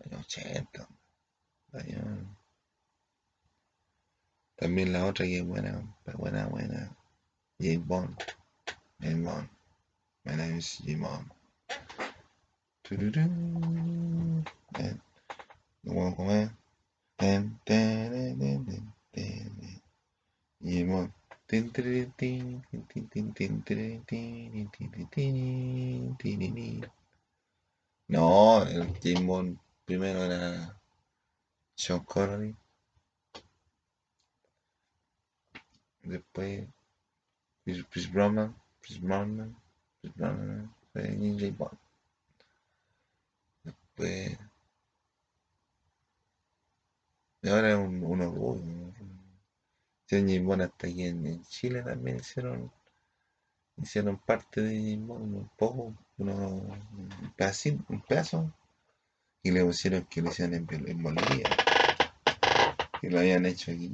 [0.05, 0.87] años 80.
[4.55, 6.94] También la otra que es buena, buena, buena.
[7.59, 8.18] James Bond.
[9.01, 9.49] James Bond.
[10.27, 11.31] My name is James Bond.
[14.77, 15.01] Eh,
[15.85, 16.51] uguale com'è?
[28.07, 30.79] No, il Game primero era
[31.75, 32.55] Sean Connery.
[36.03, 36.68] Después
[37.64, 39.57] Chris Bromman, Chris Bromman,
[40.01, 41.84] Chris Bromman, Ninja Bond.
[43.98, 44.37] Y
[47.48, 48.92] ahora es un, uno rubio.
[50.09, 52.70] James hasta aquí en, Chile también hicieron
[53.76, 58.52] hicieron parte de James un poco, uno, un pedacito, un pedazo,
[59.42, 61.48] y le pusieron que lo hicieron en, en Bolivia,
[63.00, 63.90] que lo habían hecho aquí.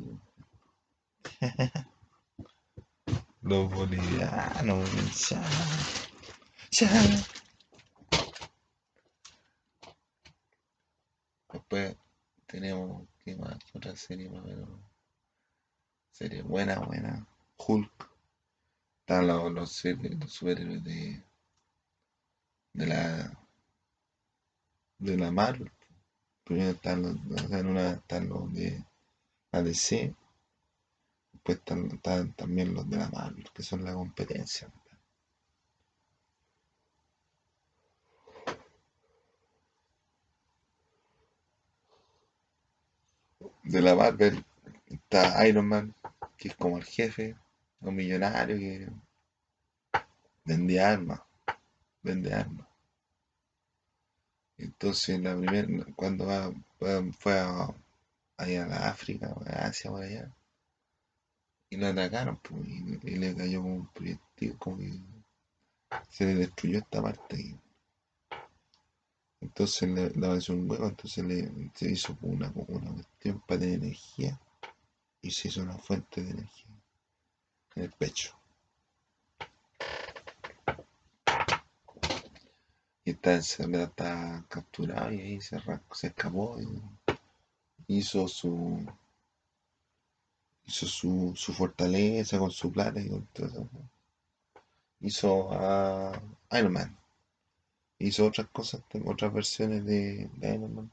[3.42, 5.42] Los bolivianos, ya,
[6.70, 7.39] ya.
[11.70, 11.96] Después
[12.48, 13.56] tenemos, ¿qué más?
[13.72, 14.68] Otra serie más o menos.
[16.10, 17.24] Serie buena, buena.
[17.58, 18.10] Hulk.
[19.02, 21.22] Están los, los, superhéroes de.
[22.72, 23.38] de la.
[24.98, 25.70] de la Marvel.
[26.42, 28.84] Primero están los, en una están los de
[29.52, 30.12] la DC.
[31.32, 34.68] Después están, también los de la Marvel, que son la competencia.
[43.70, 44.44] De la Marvel
[44.86, 45.94] está Iron Man,
[46.36, 47.36] que es como el jefe,
[47.82, 48.88] un millonario que
[50.44, 51.20] vende armas,
[52.02, 52.66] vende armas.
[54.58, 56.26] Entonces, la primera, cuando
[57.12, 57.72] fue a,
[58.38, 60.34] allá a África, a Asia, por allá,
[61.70, 64.98] y lo atacaron, pues, y, le cayó como un proyectil, como que
[66.08, 67.36] se le destruyó esta parte.
[67.36, 67.56] Ahí.
[69.40, 71.50] Entonces le daba un huevo, entonces le,
[71.80, 74.38] hizo una, una cuestión para tener energía
[75.22, 76.66] y se hizo una fuente de energía
[77.76, 78.36] en el pecho.
[83.04, 85.58] Y esta enfermedad está capturada y ahí se,
[85.92, 88.86] se escapó y hizo su
[90.70, 93.68] hizo su, su fortaleza con su plata y con todo eso.
[95.00, 96.20] Hizo a
[96.52, 96.99] Iron Man.
[98.02, 100.90] Hizo otras cosas, otras versiones de, Man.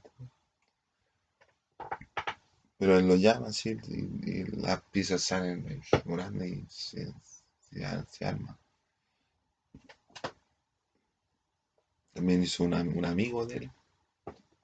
[2.78, 7.14] Pero él lo llama así y, las piezas salen grandes y se,
[8.10, 8.60] se, arma.
[12.14, 12.74] También hizo un
[13.06, 13.72] amigo de él,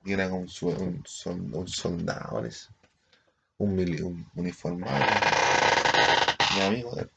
[0.03, 1.03] que era como un,
[1.53, 2.43] un, soldado,
[3.57, 5.05] un, un uniformado,
[6.55, 7.11] mi amigo de él.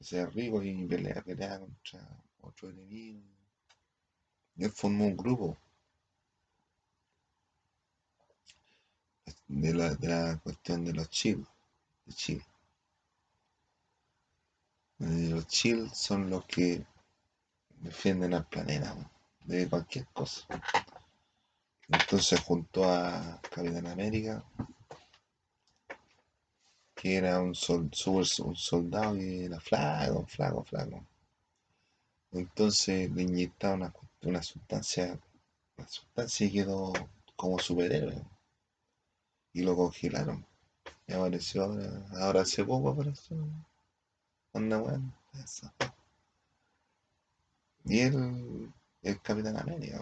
[0.00, 2.00] Se rico y pelea, pelea contra
[2.40, 3.20] otro enemigo.
[4.56, 5.56] Y él formó un grupo
[9.46, 11.48] de la, de la cuestión de los chicos.
[12.08, 12.40] de.
[15.00, 16.84] Eh, los chill son los que
[17.80, 18.96] defienden al planeta
[19.44, 20.46] de cualquier cosa.
[21.88, 24.44] Entonces junto a Capitán América,
[26.94, 31.06] que era un, un soldado que era flaco, flaco, flaco.
[32.32, 35.18] Entonces le inyectaron una, sustancia,
[35.76, 36.92] una sustancia y quedó
[37.36, 38.24] como superhéroe.
[39.52, 40.46] Y lo congelaron.
[41.06, 43.36] Y apareció ahora, ahora hace poco apareció.
[44.52, 45.12] Anda bueno.
[47.84, 48.72] Y él,
[49.02, 50.00] el Capitán América.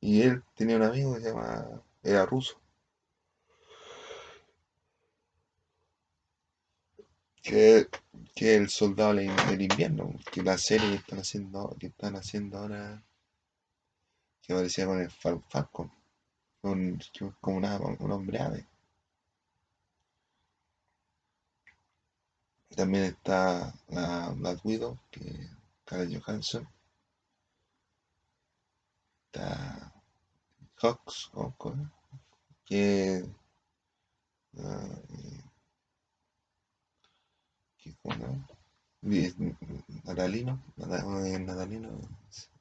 [0.00, 2.60] Y él tenía un amigo que se llama, era ruso.
[7.42, 7.88] Que,
[8.34, 13.02] que el soldado del invierno, que la serie que están haciendo, que están haciendo ahora,
[14.42, 15.90] que parecía con el Falcon,
[16.60, 17.00] con,
[17.40, 18.66] como una, un hombre ave.
[22.76, 25.50] También está la Black Widow, que
[25.84, 26.68] Karen Johansson.
[29.26, 29.92] Está
[30.76, 31.30] Hawks,
[32.64, 33.24] que
[34.54, 35.47] uh,
[40.04, 42.00] Natalino, Natalino,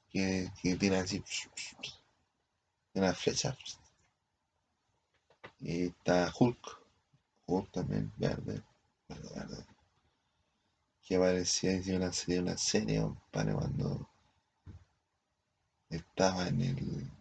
[0.09, 1.23] que, que tiene así
[2.93, 3.57] una flecha.
[5.59, 6.79] Y está Hulk,
[7.47, 8.61] Hulk también, verde,
[9.07, 9.65] verde, verde.
[11.03, 13.01] Que aparecía en una serie, una serie,
[13.31, 14.09] para cuando
[15.89, 17.11] estaba en el.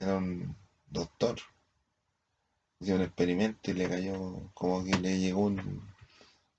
[0.00, 0.56] Era un
[0.86, 1.38] doctor.
[2.80, 5.93] Hizo un experimento y le cayó, como que le llegó un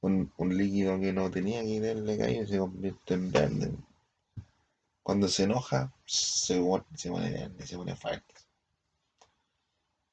[0.05, 3.71] un, líquido que no tenía que le cayó y se convierte en verde.
[5.03, 6.55] Cuando se enoja, se,
[6.95, 8.33] se pone verde, se pone fuerte.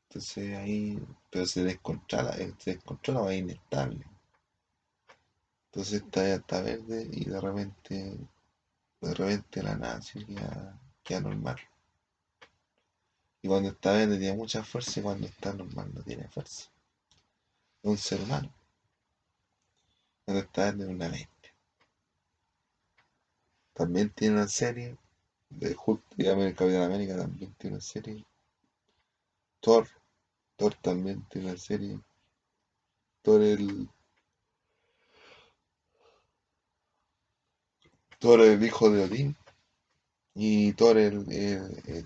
[0.09, 0.99] Entonces ahí,
[1.30, 4.05] pero se descontrola, eh, se descontrola, va inestable.
[5.66, 8.18] Entonces está, está verde y de repente,
[9.01, 11.59] de repente la nada se queda, normal.
[13.43, 16.70] Y cuando está verde tiene mucha fuerza y cuando está normal no tiene fuerza.
[17.82, 18.53] Es un ser humano
[20.27, 21.55] está en una mente.
[23.73, 24.97] También tiene una serie
[25.51, 28.25] de Hulk, digamos, el Capitán América también tiene una serie.
[29.61, 29.89] Thor,
[30.57, 32.01] Thor también tiene una serie.
[33.23, 33.89] Thor el.
[38.18, 39.37] Thor el hijo de Odín.
[40.35, 41.27] Y Thor el,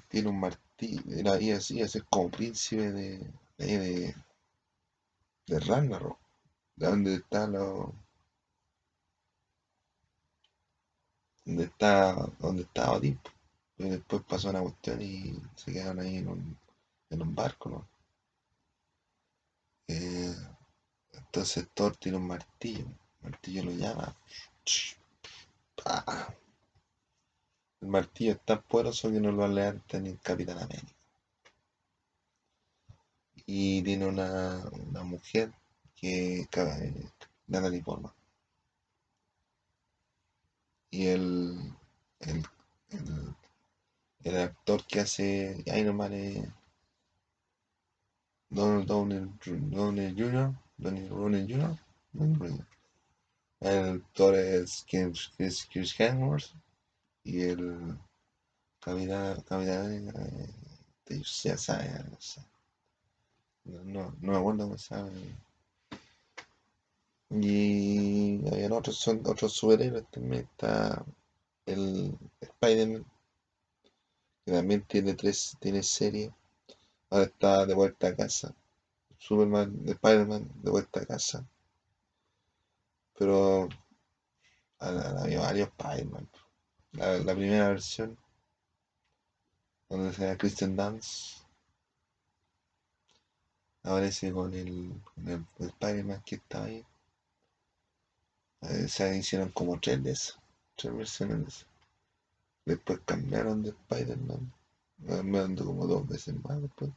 [0.08, 1.02] tiene un martillo.
[1.10, 3.18] Era y así, es como príncipe de,
[3.58, 4.14] de, de,
[5.46, 6.18] de Ragnarok.
[6.76, 7.90] De donde está los
[11.46, 13.18] donde está, donde estaba Odín.
[13.78, 16.58] Y después pasó una cuestión y se quedaron ahí en un,
[17.10, 17.88] en un barco, ¿no?
[19.88, 20.34] Eh,
[21.12, 22.86] entonces Thor tiene un martillo.
[23.22, 24.16] El martillo lo llama.
[27.80, 30.92] El martillo es tan poderoso que no lo levanta ni el Capitán América.
[33.46, 35.52] Y tiene una, una mujer
[35.94, 36.48] que
[37.46, 38.12] Natalie Portman
[40.96, 41.74] y el,
[42.20, 42.42] el,
[44.24, 46.48] el, actor que hace Iron Man es
[48.48, 50.54] Donald Downey, Jr.
[50.78, 52.66] Donald Jr.
[53.60, 56.54] El actor es Chris, Chris Hemsworth
[57.24, 57.98] y el
[58.80, 61.22] capitán, capitán eh,
[61.58, 61.90] sabe,
[63.64, 63.84] no.
[63.84, 65.10] No, no, me acuerdo cómo llama.
[67.30, 68.25] Y
[68.76, 70.42] otros, son otros superhéroes también.
[70.42, 71.04] Está
[71.66, 73.04] el Spider-Man,
[74.44, 76.32] que también tiene tres, tiene serie.
[77.10, 78.54] Ahora está de vuelta a casa.
[79.18, 81.46] Superman, Spider-Man, de vuelta a casa.
[83.18, 83.68] Pero
[84.78, 86.28] había varios Spider-Man.
[86.92, 88.16] La, primera versión,
[89.88, 91.42] donde se Christian Dance,
[93.82, 96.84] aparece con el, con el Spider-Man que está ahí.
[98.60, 100.38] Se hicieron como tres de esas,
[100.76, 101.66] tres versiones
[102.66, 104.52] Después cambiaron de Spider-Man,
[105.06, 106.90] cambiando como dos veces más después.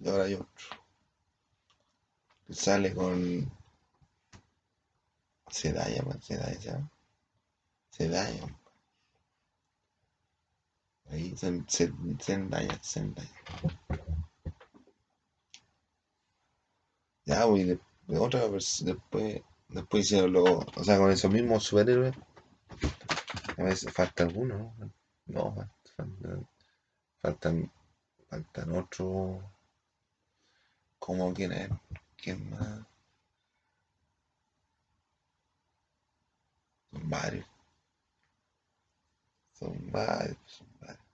[0.00, 0.66] Y ahora hay otro.
[2.46, 3.48] Que sale con
[5.48, 6.90] Sedaya, man, Sedaya, ¿ya?
[7.90, 8.58] Sedaya.
[11.08, 13.30] Ahí, Zendaya, Zendaya.
[17.24, 17.78] Ya, voy de,
[18.18, 19.42] otra versión, después
[19.72, 22.14] Después hicieron lo, o sea, con esos mismos superhéroes.
[23.56, 24.74] A veces falta alguno,
[25.26, 25.54] ¿no?
[25.96, 26.48] Faltan,
[27.22, 27.72] faltan,
[28.28, 29.42] faltan otros.
[30.98, 31.70] ¿Cómo quién es?
[32.16, 32.86] ¿Quién más?
[36.90, 37.46] Son varios.
[39.54, 41.04] Son varios, son varios.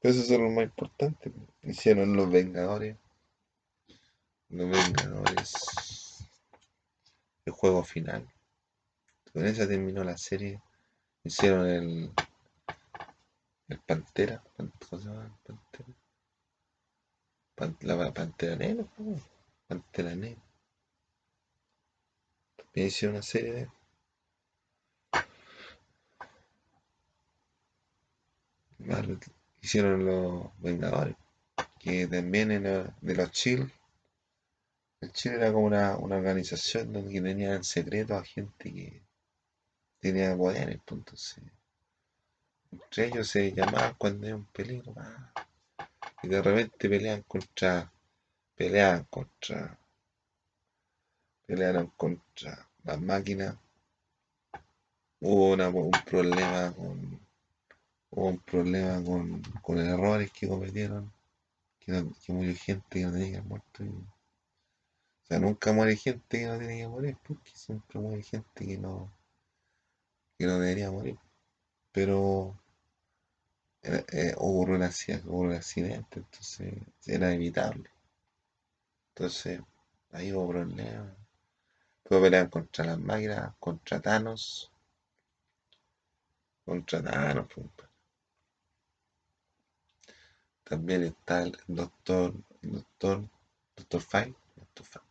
[0.00, 1.32] Pero son los más importantes.
[1.62, 2.96] Hicieron los Vengadores.
[4.50, 6.26] Los Vengadores.
[7.44, 8.26] El juego final.
[9.32, 10.62] Con eso terminó la serie.
[11.22, 12.12] Hicieron el.
[13.68, 14.42] El Pantera.
[14.56, 14.72] ¿Cómo
[15.02, 15.38] se llama?
[17.56, 17.98] Pantera.
[17.98, 18.84] la Pantera Negra.
[19.66, 20.42] Pantera Negra.
[22.56, 23.68] También hicieron una serie de.
[29.60, 31.16] hicieron los Vengadores,
[31.78, 33.72] que también era de los Chill.
[35.00, 39.02] El Chill era como una, organización donde tenían en secreto a gente que
[40.00, 41.44] tenía poderes, pues, entonces
[42.70, 44.94] entre ellos se llamaban cuando hay un peligro,
[46.22, 47.90] y de repente pelean contra,
[48.56, 49.78] peleaban contra,
[51.46, 53.56] pelearon contra las máquinas.
[55.20, 57.20] Hubo un problema con
[58.10, 61.12] hubo un problema con, con errores que cometieron,
[61.78, 63.84] que, murió gente que no tenía que muerto.
[65.28, 68.78] O sea, nunca muere gente que no tiene que morir, porque siempre muere gente que
[68.78, 69.12] no,
[70.38, 71.18] que no debería morir.
[71.92, 72.58] Pero
[73.82, 74.82] eh, eh, hubo, un
[75.52, 76.72] accidente, entonces
[77.04, 77.90] era evitable.
[79.10, 79.60] Entonces,
[80.12, 81.14] ahí hubo problemas.
[82.04, 84.72] Puedo pelear contra las máquinas, contra Thanos.
[86.64, 87.66] Contra Thanos, pues,
[90.64, 93.28] también está el doctor, el doctor,
[93.76, 95.07] doctor Fine, doctor Fine.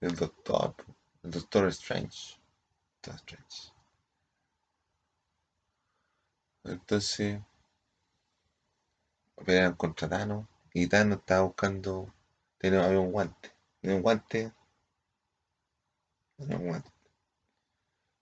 [0.00, 0.74] El doctor,
[1.22, 2.38] el doctor Strange,
[3.02, 3.72] doctor Strange.
[6.64, 7.40] Entonces,
[9.44, 12.12] pelean contra Thanos y Thanos estaba buscando,
[12.58, 14.52] tenía, había un guante, tenía un guante,
[16.36, 16.90] tenía un guante,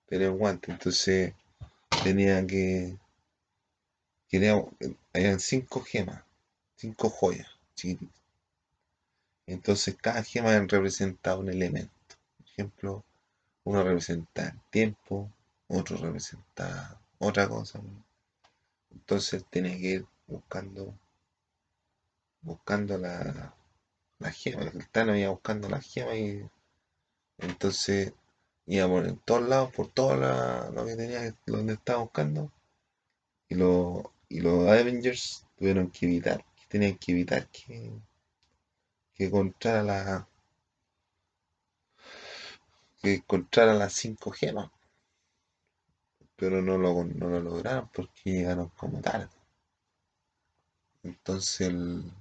[0.07, 1.35] tenía un guante, entonces
[2.03, 2.99] tenía que
[4.29, 4.55] Quería,
[5.13, 6.25] habían cinco gemas,
[6.75, 7.47] cinco joyas
[9.47, 11.93] Entonces cada gema representaba un elemento.
[12.39, 13.05] Por ejemplo,
[13.65, 15.31] uno representa el tiempo,
[15.69, 17.81] otro representa otra cosa.
[18.91, 20.95] Entonces tenía que ir buscando
[22.45, 23.55] buscando la,
[24.19, 24.63] la gema.
[24.65, 26.49] El Tano iba buscando la gema y
[27.39, 28.13] entonces
[28.67, 32.53] iba por en todos lados, por todo lo que tenía, donde estaba buscando.
[33.49, 37.91] Y lo, y los Avengers tuvieron que evitar, tenían que evitar que,
[39.15, 40.29] que encontrara la
[43.01, 44.71] que encontrara las cinco gemas.
[46.37, 49.29] Pero no lo, no lo lograron porque llegaron como tarde.
[51.05, 52.13] Entonces el,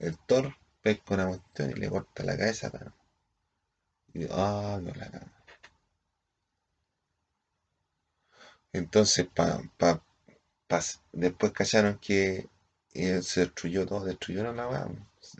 [0.00, 2.72] el Thor pesca una cuestión y le corta la cabeza.
[4.12, 5.32] Y ah, no la caga.
[8.72, 10.02] Entonces, para pa,
[11.12, 12.48] después callaron que
[13.04, 14.88] eh, se destruyó todo, destruyeron la weá.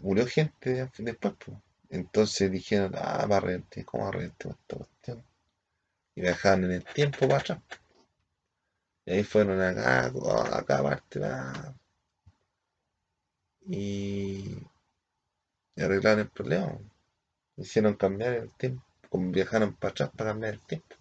[0.03, 1.59] Murió gente después, pues.
[1.91, 5.25] Entonces dijeron, ah, va a ¿cómo va esta cuestión?
[6.15, 7.59] Y viajaban en el tiempo para atrás.
[9.07, 10.13] Y ahí fueron acá,
[10.53, 11.21] acá aparte,
[13.67, 14.59] y,
[15.77, 16.79] y arreglaron el problema.
[17.57, 20.97] Hicieron cambiar el tiempo, como viajaron para atrás para cambiar el tiempo.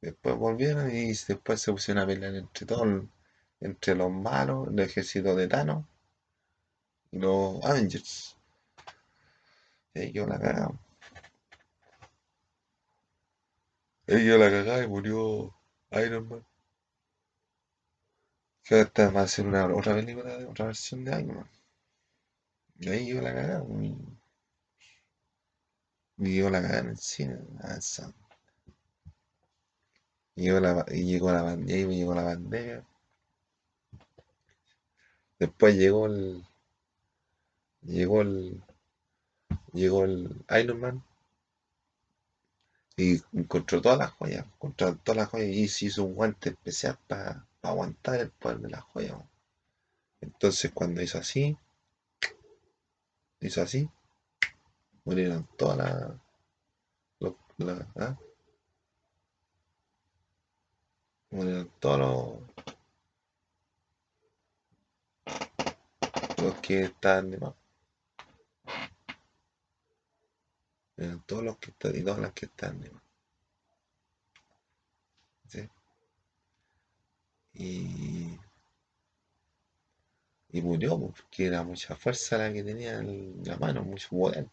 [0.00, 3.04] Después volvieron y después se pusieron a pelear entre todos,
[3.62, 5.84] entre los malos, el ejército de Thanos
[7.12, 8.36] y los Avengers.
[9.94, 10.78] Y yo la cagaba.
[14.06, 15.54] Ellos la cagaba y murió
[15.92, 16.44] Iron Man.
[18.64, 21.50] Que ahora va a ser una otra película, otra versión de Iron Man.
[22.78, 23.64] Y ahí yo la cagaba.
[26.18, 27.38] Y yo la cagaba en el cine.
[30.34, 32.84] Y llegó la, y llegó la, y ahí llegó la bandera.
[35.42, 36.46] Después llegó el.
[37.82, 38.62] Llegó el.
[39.72, 41.04] Llegó el Iron Man.
[42.96, 44.46] Y encontró todas las joyas.
[44.46, 48.70] Encontró todas las joyas y se hizo un guante especial para aguantar el poder de
[48.70, 49.18] las joyas.
[50.20, 51.58] Entonces cuando hizo así.
[53.40, 53.90] Hizo así.
[55.04, 57.32] Murieron todas las.
[57.56, 58.16] La, ¿ah?
[61.30, 62.51] Bueno, todos los,
[66.62, 67.54] que están de más.
[71.26, 73.02] todos los que están y todas las que están de más.
[75.48, 75.68] ¿Sí?
[77.54, 78.38] Y,
[80.52, 84.48] Y murió pues, porque era mucha fuerza la que tenía en la mano, mucho poder.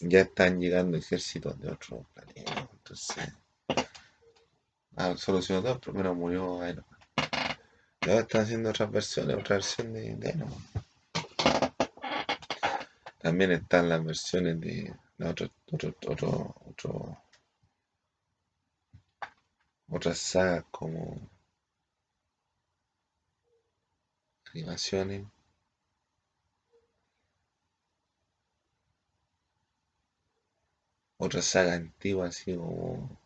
[0.00, 2.68] Ya están llegando ejércitos de otros planetas.
[2.72, 3.32] Entonces,
[4.96, 6.84] ah, solucionó todo, primero murió Iron
[8.02, 10.34] Ahora están haciendo otras versiones, otra versión de, de.
[13.20, 14.92] También están las versiones de
[15.24, 17.18] otro, otro, otro,
[19.88, 21.16] otras sagas como
[24.52, 25.24] animaciones.
[31.18, 33.16] Otras sagas antiguas así como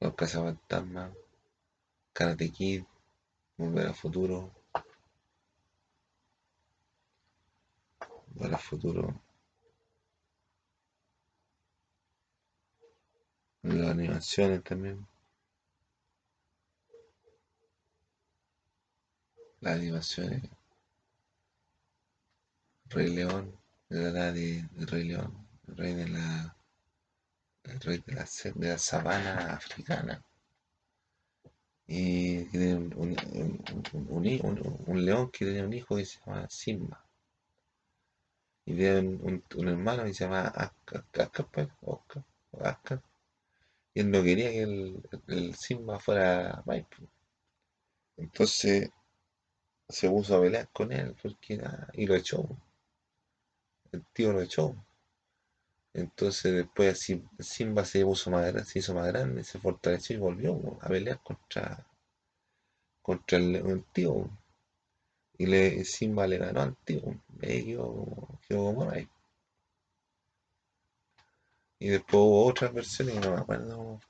[0.00, 1.12] Los Cazafantasmas,
[2.12, 2.82] Karate Kid,
[3.58, 4.52] Volver al Futuro.
[8.28, 9.20] Volver al Futuro.
[13.62, 15.06] Las animaciones también.
[19.60, 20.42] Las animaciones.
[22.90, 26.56] Rey León, la edad de, Rey León, el rey de la,
[27.64, 30.24] el rey de la, de la sabana africana.
[31.88, 37.04] Y que tiene un, un- un- león que tenía un hijo que se llama Simba.
[38.66, 41.68] Y tiene un, hermano que se llama Akka, Akka, pues.
[43.92, 45.02] Y él no quería que el,
[45.54, 47.10] Simba fuera pues.
[48.18, 48.90] Entonces
[49.88, 51.60] se puso a pelear con él porque,
[51.94, 52.48] y lo echó.
[53.92, 54.74] El tío lo echó.
[55.98, 57.04] Entonces después
[57.40, 61.84] Simba se puso más se hizo más grande, se fortaleció y volvió a pelear contra,
[63.02, 64.30] contra el, el tío.
[65.38, 67.02] Y le, Simba le ganó al tío.
[67.42, 69.08] Y quedó, como ahí.
[71.80, 74.00] Y después hubo otras versiones que no me acuerdo.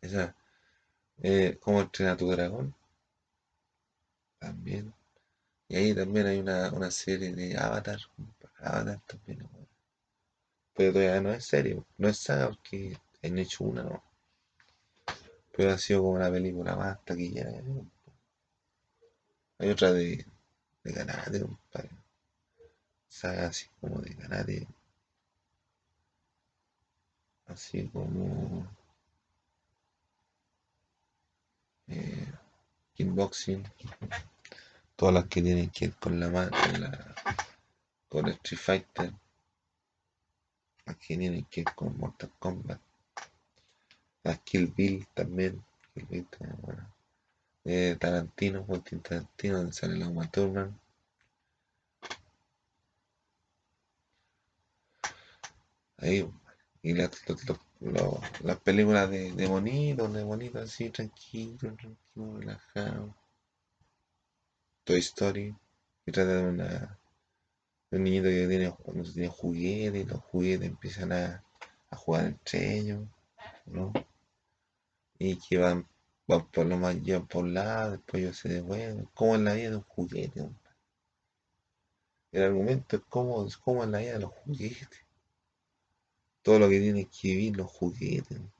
[0.00, 0.36] Esa,
[1.22, 2.74] eh, ¿Cómo entrenar tu dragón?
[4.40, 4.92] También.
[5.68, 8.00] Y ahí también hay una, una serie de Avatar.
[8.60, 9.57] Avatar también.
[10.78, 14.00] Pero todavía no es serie, no es saga porque han hecho una, ¿no?
[15.52, 17.50] Pero ha sido como una película más taquillera.
[17.62, 17.90] ¿no?
[19.58, 20.24] Hay otra de,
[20.84, 21.90] de Karate, compadre.
[23.08, 24.68] Saga así como de Karate.
[27.48, 28.64] Así como
[31.88, 32.32] eh,
[32.94, 33.64] kickboxing.
[34.94, 37.14] Todas las que tienen que ver con la mano, con, la,
[38.08, 39.12] con Street Fighter.
[40.96, 42.80] Que tienen que ver con Mortal Kombat.
[44.22, 45.62] Las Kill Bill también.
[45.94, 46.88] Kill Bill también, bueno.
[47.64, 50.30] Eh, Tarantino, Quentin Tarantino, donde sale la Uma.
[55.98, 56.26] Ahí,
[56.82, 57.10] y las,
[58.64, 63.14] películas de, de bonitos, de bonitos así, tranquilo, tranquilo, relajado.
[64.84, 65.54] Toy Story,
[66.04, 66.98] que trata de, una,
[67.90, 71.44] de un niñito que tiene, no juguetes, los juguetes empiezan a,
[71.90, 73.00] a jugar entre ellos,
[73.66, 73.92] ¿no?
[75.18, 75.86] Y que van,
[76.26, 79.54] van por lo más, llevan por un lado, después ellos se devuelven, como en la
[79.54, 80.54] vida de un juguete, ¿no?
[82.30, 85.06] El argumento es como, es como en la vida de los juguetes,
[86.42, 88.50] todo lo que tienen que vivir los juguetes, ¿no?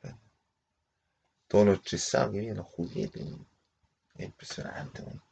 [1.48, 3.26] todo lo estresado que viven los juguetes.
[4.14, 5.27] Es impresionante, ¿no?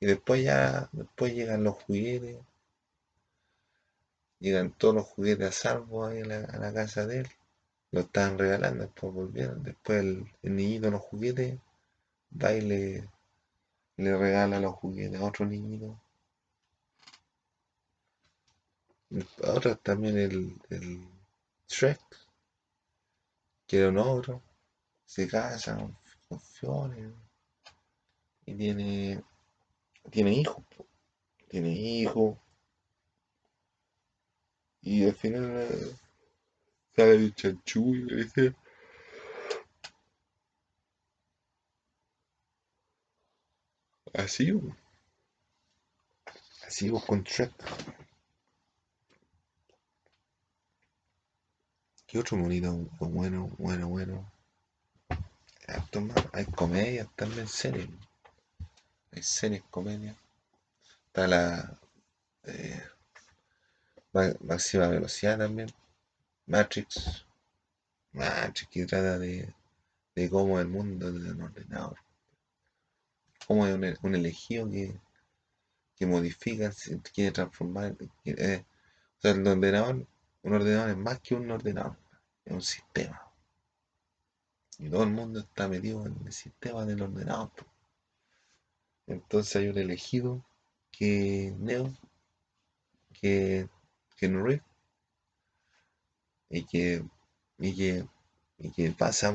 [0.00, 2.38] Y después ya, después llegan los juguetes,
[4.40, 7.28] llegan todos los juguetes a salvo ahí a la, casa de él,
[7.92, 11.58] lo estaban regalando, después volvieron, después el, el niñito los juguetes
[12.42, 13.08] va y le,
[13.96, 16.00] regala los juguetes a otro niñito.
[19.44, 21.06] A otro también el, el
[21.68, 22.00] Shrek,
[23.66, 24.42] que era un ogro,
[25.04, 25.96] se casa con,
[26.28, 26.96] con Fiona
[28.46, 29.22] y tiene,
[30.10, 30.64] tiene hijos,
[31.48, 32.38] tiene hijos,
[34.82, 35.96] y al final eh,
[36.94, 38.54] sale el chanchullo, ¿viste?
[44.14, 44.76] Así, po,
[46.66, 47.52] así po, con Shrek.
[52.06, 54.32] ¿Qué otro monito bueno, bueno, bueno?
[56.32, 57.88] Hay comedias también, series.
[59.12, 60.16] Hay series, comedias.
[61.08, 61.78] Está la
[62.44, 62.82] eh,
[64.12, 65.68] Ma- máxima velocidad también.
[66.46, 67.26] Matrix.
[68.12, 69.54] Matrix que trata de,
[70.30, 71.98] cómo el mundo de un ordenador.
[73.46, 74.98] Cómo es un, elegido que,
[75.96, 76.72] que modifica,
[77.14, 77.96] quiere transformar.
[78.24, 78.64] eh,
[79.18, 80.06] o sea, el ordenador,
[80.42, 81.96] un ordenador es más que un ordenador.
[82.44, 83.22] Es un sistema.
[84.80, 87.52] Y todo el mundo está metido en el sistema del ordenador.
[89.10, 90.44] Entonces hay un elegido
[90.92, 91.92] que Neo,
[93.20, 93.68] que
[94.16, 94.62] Ken
[96.48, 97.04] y que,
[97.58, 98.06] y que,
[98.58, 99.34] y que pasa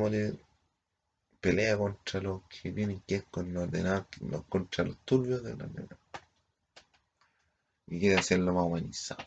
[1.42, 4.08] pelea contra los que tienen que ir con el ordenador,
[4.48, 6.00] contra los turbios del ordenador.
[7.88, 9.26] Y quiere hacerlo más humanizado.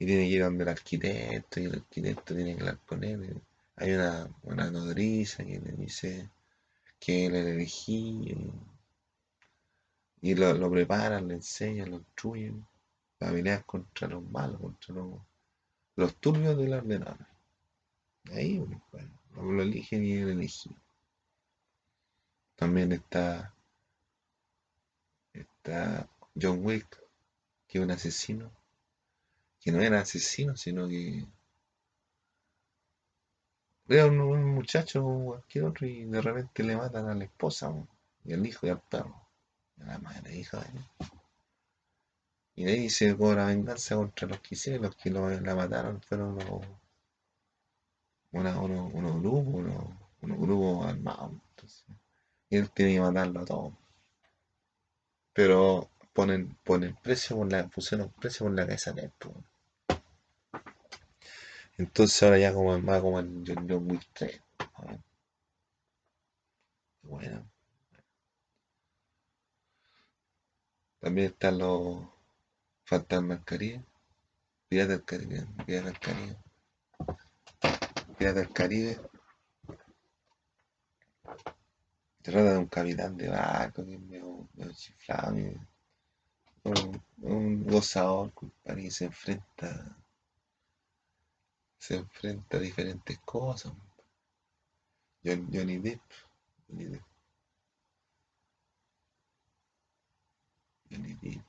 [0.00, 3.40] Y tiene que ir donde el arquitecto, y el arquitecto tiene que hablar con él.
[3.76, 6.28] Hay una, una nodriza que le dice
[6.98, 8.69] que él es el elegido.
[10.22, 12.66] Y lo, lo preparan, le enseñan, lo instruyen
[13.18, 15.20] para pelear contra los malos, contra los,
[15.96, 17.26] los turbios del ordenador.
[18.32, 20.76] Ahí, bueno, lo eligen y él elegido.
[22.56, 23.54] También está,
[25.32, 26.08] está
[26.40, 26.98] John Wick,
[27.66, 28.50] que es un asesino,
[29.60, 31.26] que no era asesino, sino que
[33.88, 37.74] era un, muchacho o cualquier otro y de repente le matan a la esposa
[38.24, 39.19] y al hijo y al perro,
[39.86, 40.84] la madre hija de él.
[42.56, 46.00] Y de ahí se cobra venganza contra los que hicieron, los que lo, la mataron
[46.02, 46.38] fueron
[48.32, 49.84] unos, unos grupos, unos,
[50.22, 51.32] unos grupos armados.
[51.50, 51.84] Entonces,
[52.50, 53.72] él tiene que matarlo a todos.
[55.32, 59.12] Pero ponen, ponen precio por la, pusieron precio por la cabeza de él.
[61.78, 64.42] Entonces ahora ya como más como en John Wick 3.
[67.02, 67.44] Bueno.
[71.00, 72.04] También están los
[72.84, 73.84] fantasmas Caribe.
[74.68, 75.46] Piratas Caribe.
[75.66, 76.36] Piratas Caribe.
[78.18, 79.00] Piratas Caribe.
[82.22, 85.34] Se trata de un capitán de barco que es medio, medio chiflado,
[86.64, 89.96] un, un gozador, compadre, que se enfrenta
[91.80, 93.72] se enfrenta a diferentes cosas.
[95.24, 96.02] John, Johnny Depp.
[96.68, 97.09] Johnny Depp.
[100.90, 101.42] Depp.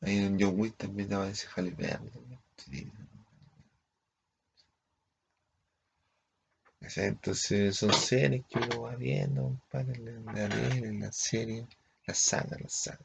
[0.00, 1.46] Ahí en John Wick también aparece.
[2.56, 2.90] Sí.
[6.96, 11.66] Entonces son series que uno va viendo, para en la en la serie,
[12.06, 13.04] la saga, la saga.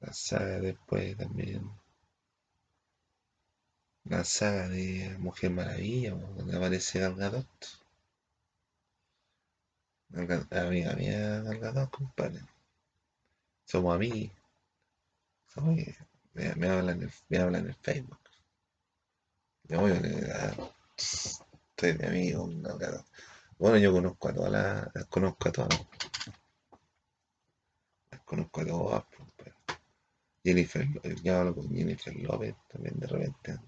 [0.00, 1.68] La saga después también.
[4.08, 7.46] La saga de Mujer Maravilla, donde aparece Gal Gadot.
[10.50, 12.40] Amiga mía, Gal Gadot, compadre.
[13.64, 14.30] Somos amigos.
[15.48, 15.76] Somos,
[16.34, 18.20] me, hablan en me hablan en Facebook.
[19.64, 19.94] Yo, yo
[20.96, 23.04] estoy de amigo con Gal.
[23.58, 25.86] Bueno, yo conozco a todas las, conozco a todas.
[28.12, 29.04] Las conozco a todas,
[29.36, 29.52] pues,
[30.44, 30.86] Jennifer,
[31.24, 33.58] ya hablo con Jennifer López también de repente.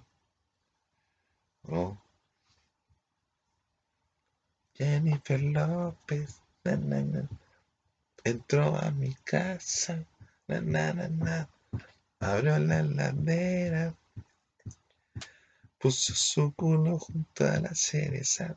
[4.74, 7.28] Jennifer López, na, na, na,
[8.24, 10.04] entró a mi casa,
[12.20, 13.94] abrió la heladera,
[15.78, 18.56] puso su culo junto a la cereza,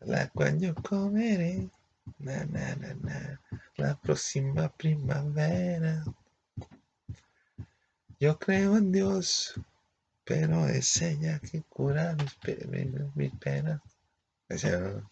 [0.00, 1.68] la cual yo comeré,
[3.76, 6.04] la próxima primavera.
[8.18, 9.54] Yo creo en Dios,
[10.30, 12.38] pero es ella que cura mis,
[13.16, 13.80] mis penas.
[14.48, 15.02] O sea,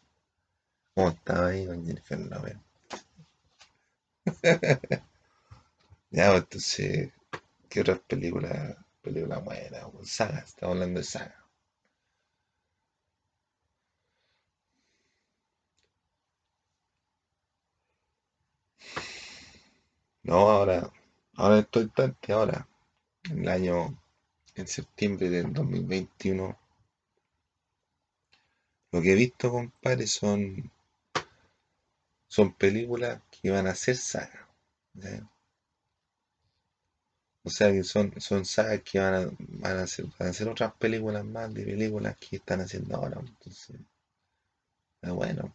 [0.95, 2.21] ¿cómo estaba ahí con Jennifer
[6.11, 7.13] ya, pues, entonces,
[7.69, 8.77] ¿qué otras películas?
[9.03, 11.45] Película buena, saga, estamos hablando de saga.
[20.23, 20.89] No, ahora,
[21.35, 22.69] ahora estoy tanto, ahora
[23.31, 23.99] en el año,
[24.59, 26.59] en septiembre del 2021,
[28.91, 30.71] lo que he visto, compadre, son,
[32.27, 34.47] son películas que van a ser sagas.
[37.45, 40.49] O sea que son, son sagas que van a, van a, ser, van a ser
[40.49, 43.21] otras películas más de películas que están haciendo ahora.
[43.21, 43.77] Entonces,
[45.03, 45.55] bueno,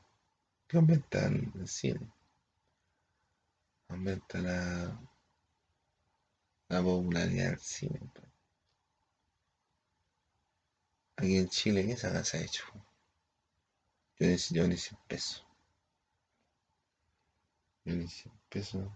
[0.67, 2.09] que aumenta el cine.
[3.89, 4.99] Aumenta la,
[6.69, 7.99] la popularidad del cine.
[8.13, 8.32] Pues.
[11.15, 12.63] Aquí en Chile, ¿qué se ha hecho?
[14.19, 15.45] Yo ni, yo ni 100 pesos.
[17.85, 18.87] Yo ni 100 pesos.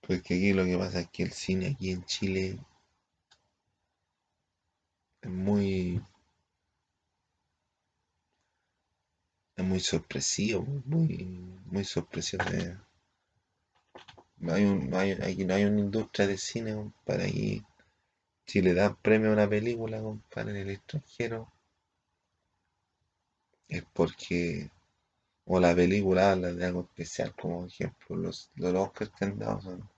[0.00, 2.58] Porque aquí lo que pasa es que el cine aquí en Chile
[5.22, 6.00] es muy
[9.58, 11.26] es muy sorpresivo, muy,
[11.66, 12.44] muy sorpresivo.
[14.48, 17.26] Hay, un, hay, aquí no hay una industria de cine, compadre.
[17.26, 17.64] Aquí,
[18.48, 21.52] si le dan premio a una película, compadre, en el extranjero,
[23.68, 24.70] es porque
[25.44, 29.60] o la película habla de algo especial, como ejemplo, los, los Oscars que han dado
[29.62, 29.88] son,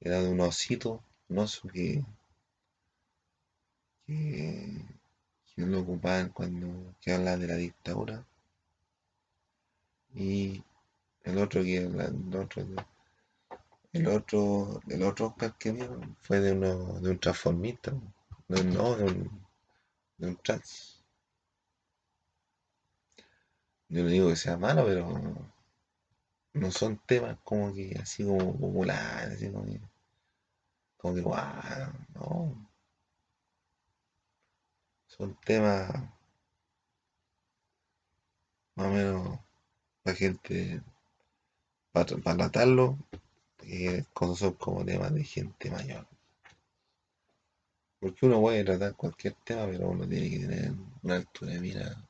[0.00, 2.04] era de un osito, un oso que,
[4.06, 4.82] que,
[5.54, 8.24] que lo ocupaban cuando que habla de la dictadura.
[10.14, 10.62] Y
[11.24, 12.64] el otro que el otro,
[13.92, 17.92] el otro, el otro que vieron fue de uno, de un transformista,
[18.48, 19.46] no, de un,
[20.18, 21.02] de un trans.
[23.88, 25.52] Yo no digo que sea malo, pero
[26.54, 29.80] no son temas como que así como populares, así como que,
[30.96, 32.68] como que guau, no.
[35.06, 35.92] Son temas
[38.74, 39.38] más o menos
[40.04, 40.82] la gente
[41.92, 42.98] para, tratarlo,
[43.66, 44.04] eh,
[44.36, 46.06] son como temas de gente mayor.
[48.00, 52.08] Porque uno puede tratar cualquier tema, pero uno tiene que tener una altura de mira,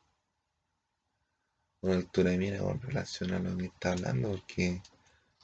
[1.82, 4.80] una altura de mira con relación a lo que está hablando, porque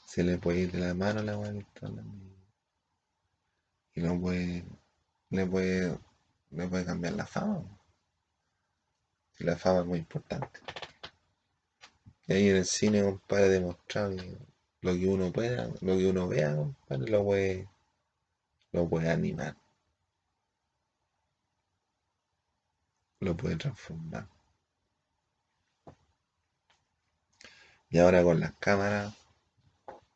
[0.07, 2.25] se le puede ir de la mano a la weá que está hablando.
[3.95, 4.65] Y no puede,
[5.31, 5.99] le puede,
[6.51, 7.63] le puede cambiar la fama.
[9.39, 10.61] La fama es muy importante.
[12.27, 14.39] Y ahí en el cine, compadre, demostrado que
[14.81, 17.69] lo que uno pueda, lo que uno vea, compadre, lo puede,
[18.73, 19.57] lo puede animar.
[23.21, 24.29] Lo puede transformar.
[27.91, 29.15] Y ahora con las cámaras,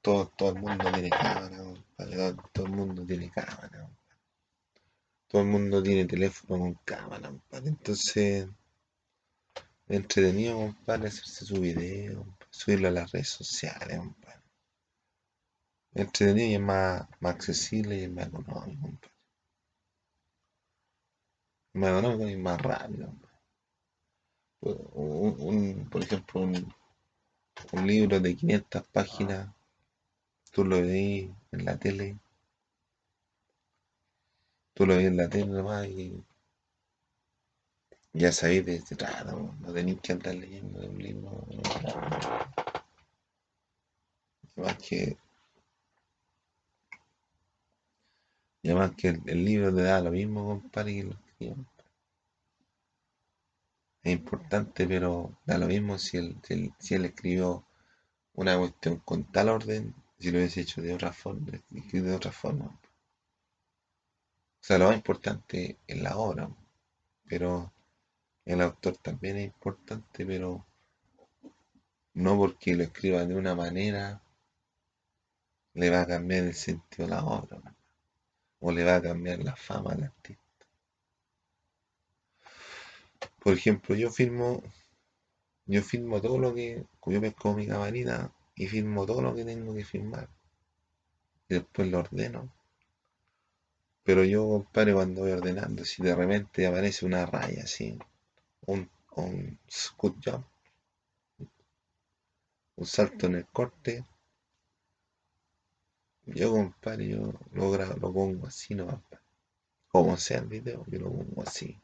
[0.02, 3.90] todo, todo el mundo tiene cámara, compadre, todo, el mundo tiene cámara.
[5.28, 7.68] Todo el mundo tiene teléfono con cámara, compadre.
[7.70, 8.48] Entonces,
[9.88, 14.41] es entretenido, compadre, hacerse su video, subirlo a las redes sociales, compadre.
[15.94, 18.90] Entretenido y es más, accesible y es más económico.
[21.74, 23.38] Más económico y más rápido, compadre.
[24.62, 26.72] Un, por ejemplo, un,
[27.72, 29.48] un libro de 500 páginas,
[30.52, 32.16] tú lo ves en la tele,
[34.74, 36.24] tú lo ves en la tele nomás y
[38.14, 41.46] ya sabéis de qué no tenéis que andar leyendo un libro.
[44.86, 45.16] Que,
[48.62, 51.66] y además que el, libro te da lo mismo, compadre, que lo escriban.
[54.04, 56.36] Es importante, pero da lo mismo si él,
[56.78, 57.64] si él, escribió
[58.34, 62.66] una cuestión con tal orden, si lo hubiese hecho de otra forma, de otra forma.
[62.66, 66.48] O sea, lo más importante es la obra,
[67.28, 67.72] pero
[68.44, 70.64] el autor también es importante, pero
[72.14, 74.22] no porque lo escriba de una manera
[75.74, 77.60] le va a cambiar el sentido de la obra
[78.62, 80.42] o le va a cambiar la fama al artista.
[83.42, 84.62] Por ejemplo, yo filmo,
[85.66, 89.74] yo filmo todo lo que, yo pesco mi camarita y filmo todo lo que tengo
[89.74, 90.28] que filmar.
[91.48, 92.52] Y después lo ordeno.
[94.04, 97.98] Pero yo, compadre, cuando voy ordenando, si de repente aparece una raya así,
[98.66, 100.46] un, un scoot jump,
[102.76, 104.04] un salto en el corte.
[106.26, 109.02] Yo, compadre, yo lo, lo pongo así no
[109.88, 111.78] Como sea el video, yo lo pongo así.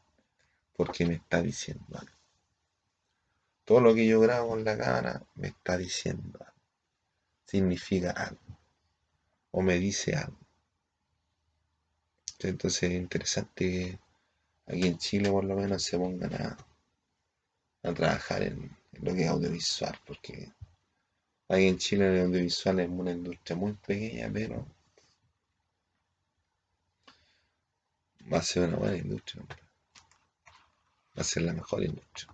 [0.75, 2.17] Porque me está diciendo algo.
[3.65, 6.61] Todo lo que yo grabo en la cámara me está diciendo algo.
[7.45, 8.57] Significa algo.
[9.51, 10.37] O me dice algo.
[12.39, 13.99] Entonces es interesante que
[14.73, 16.57] aquí en Chile por lo menos se pongan a,
[17.83, 20.51] a trabajar en, lo que es audiovisual, porque
[21.49, 24.65] ahí en Chile el audiovisual es una industria muy pequeña, pero
[28.31, 29.43] va a ser una buena industria.
[31.17, 32.33] Va a ser la mejor industria.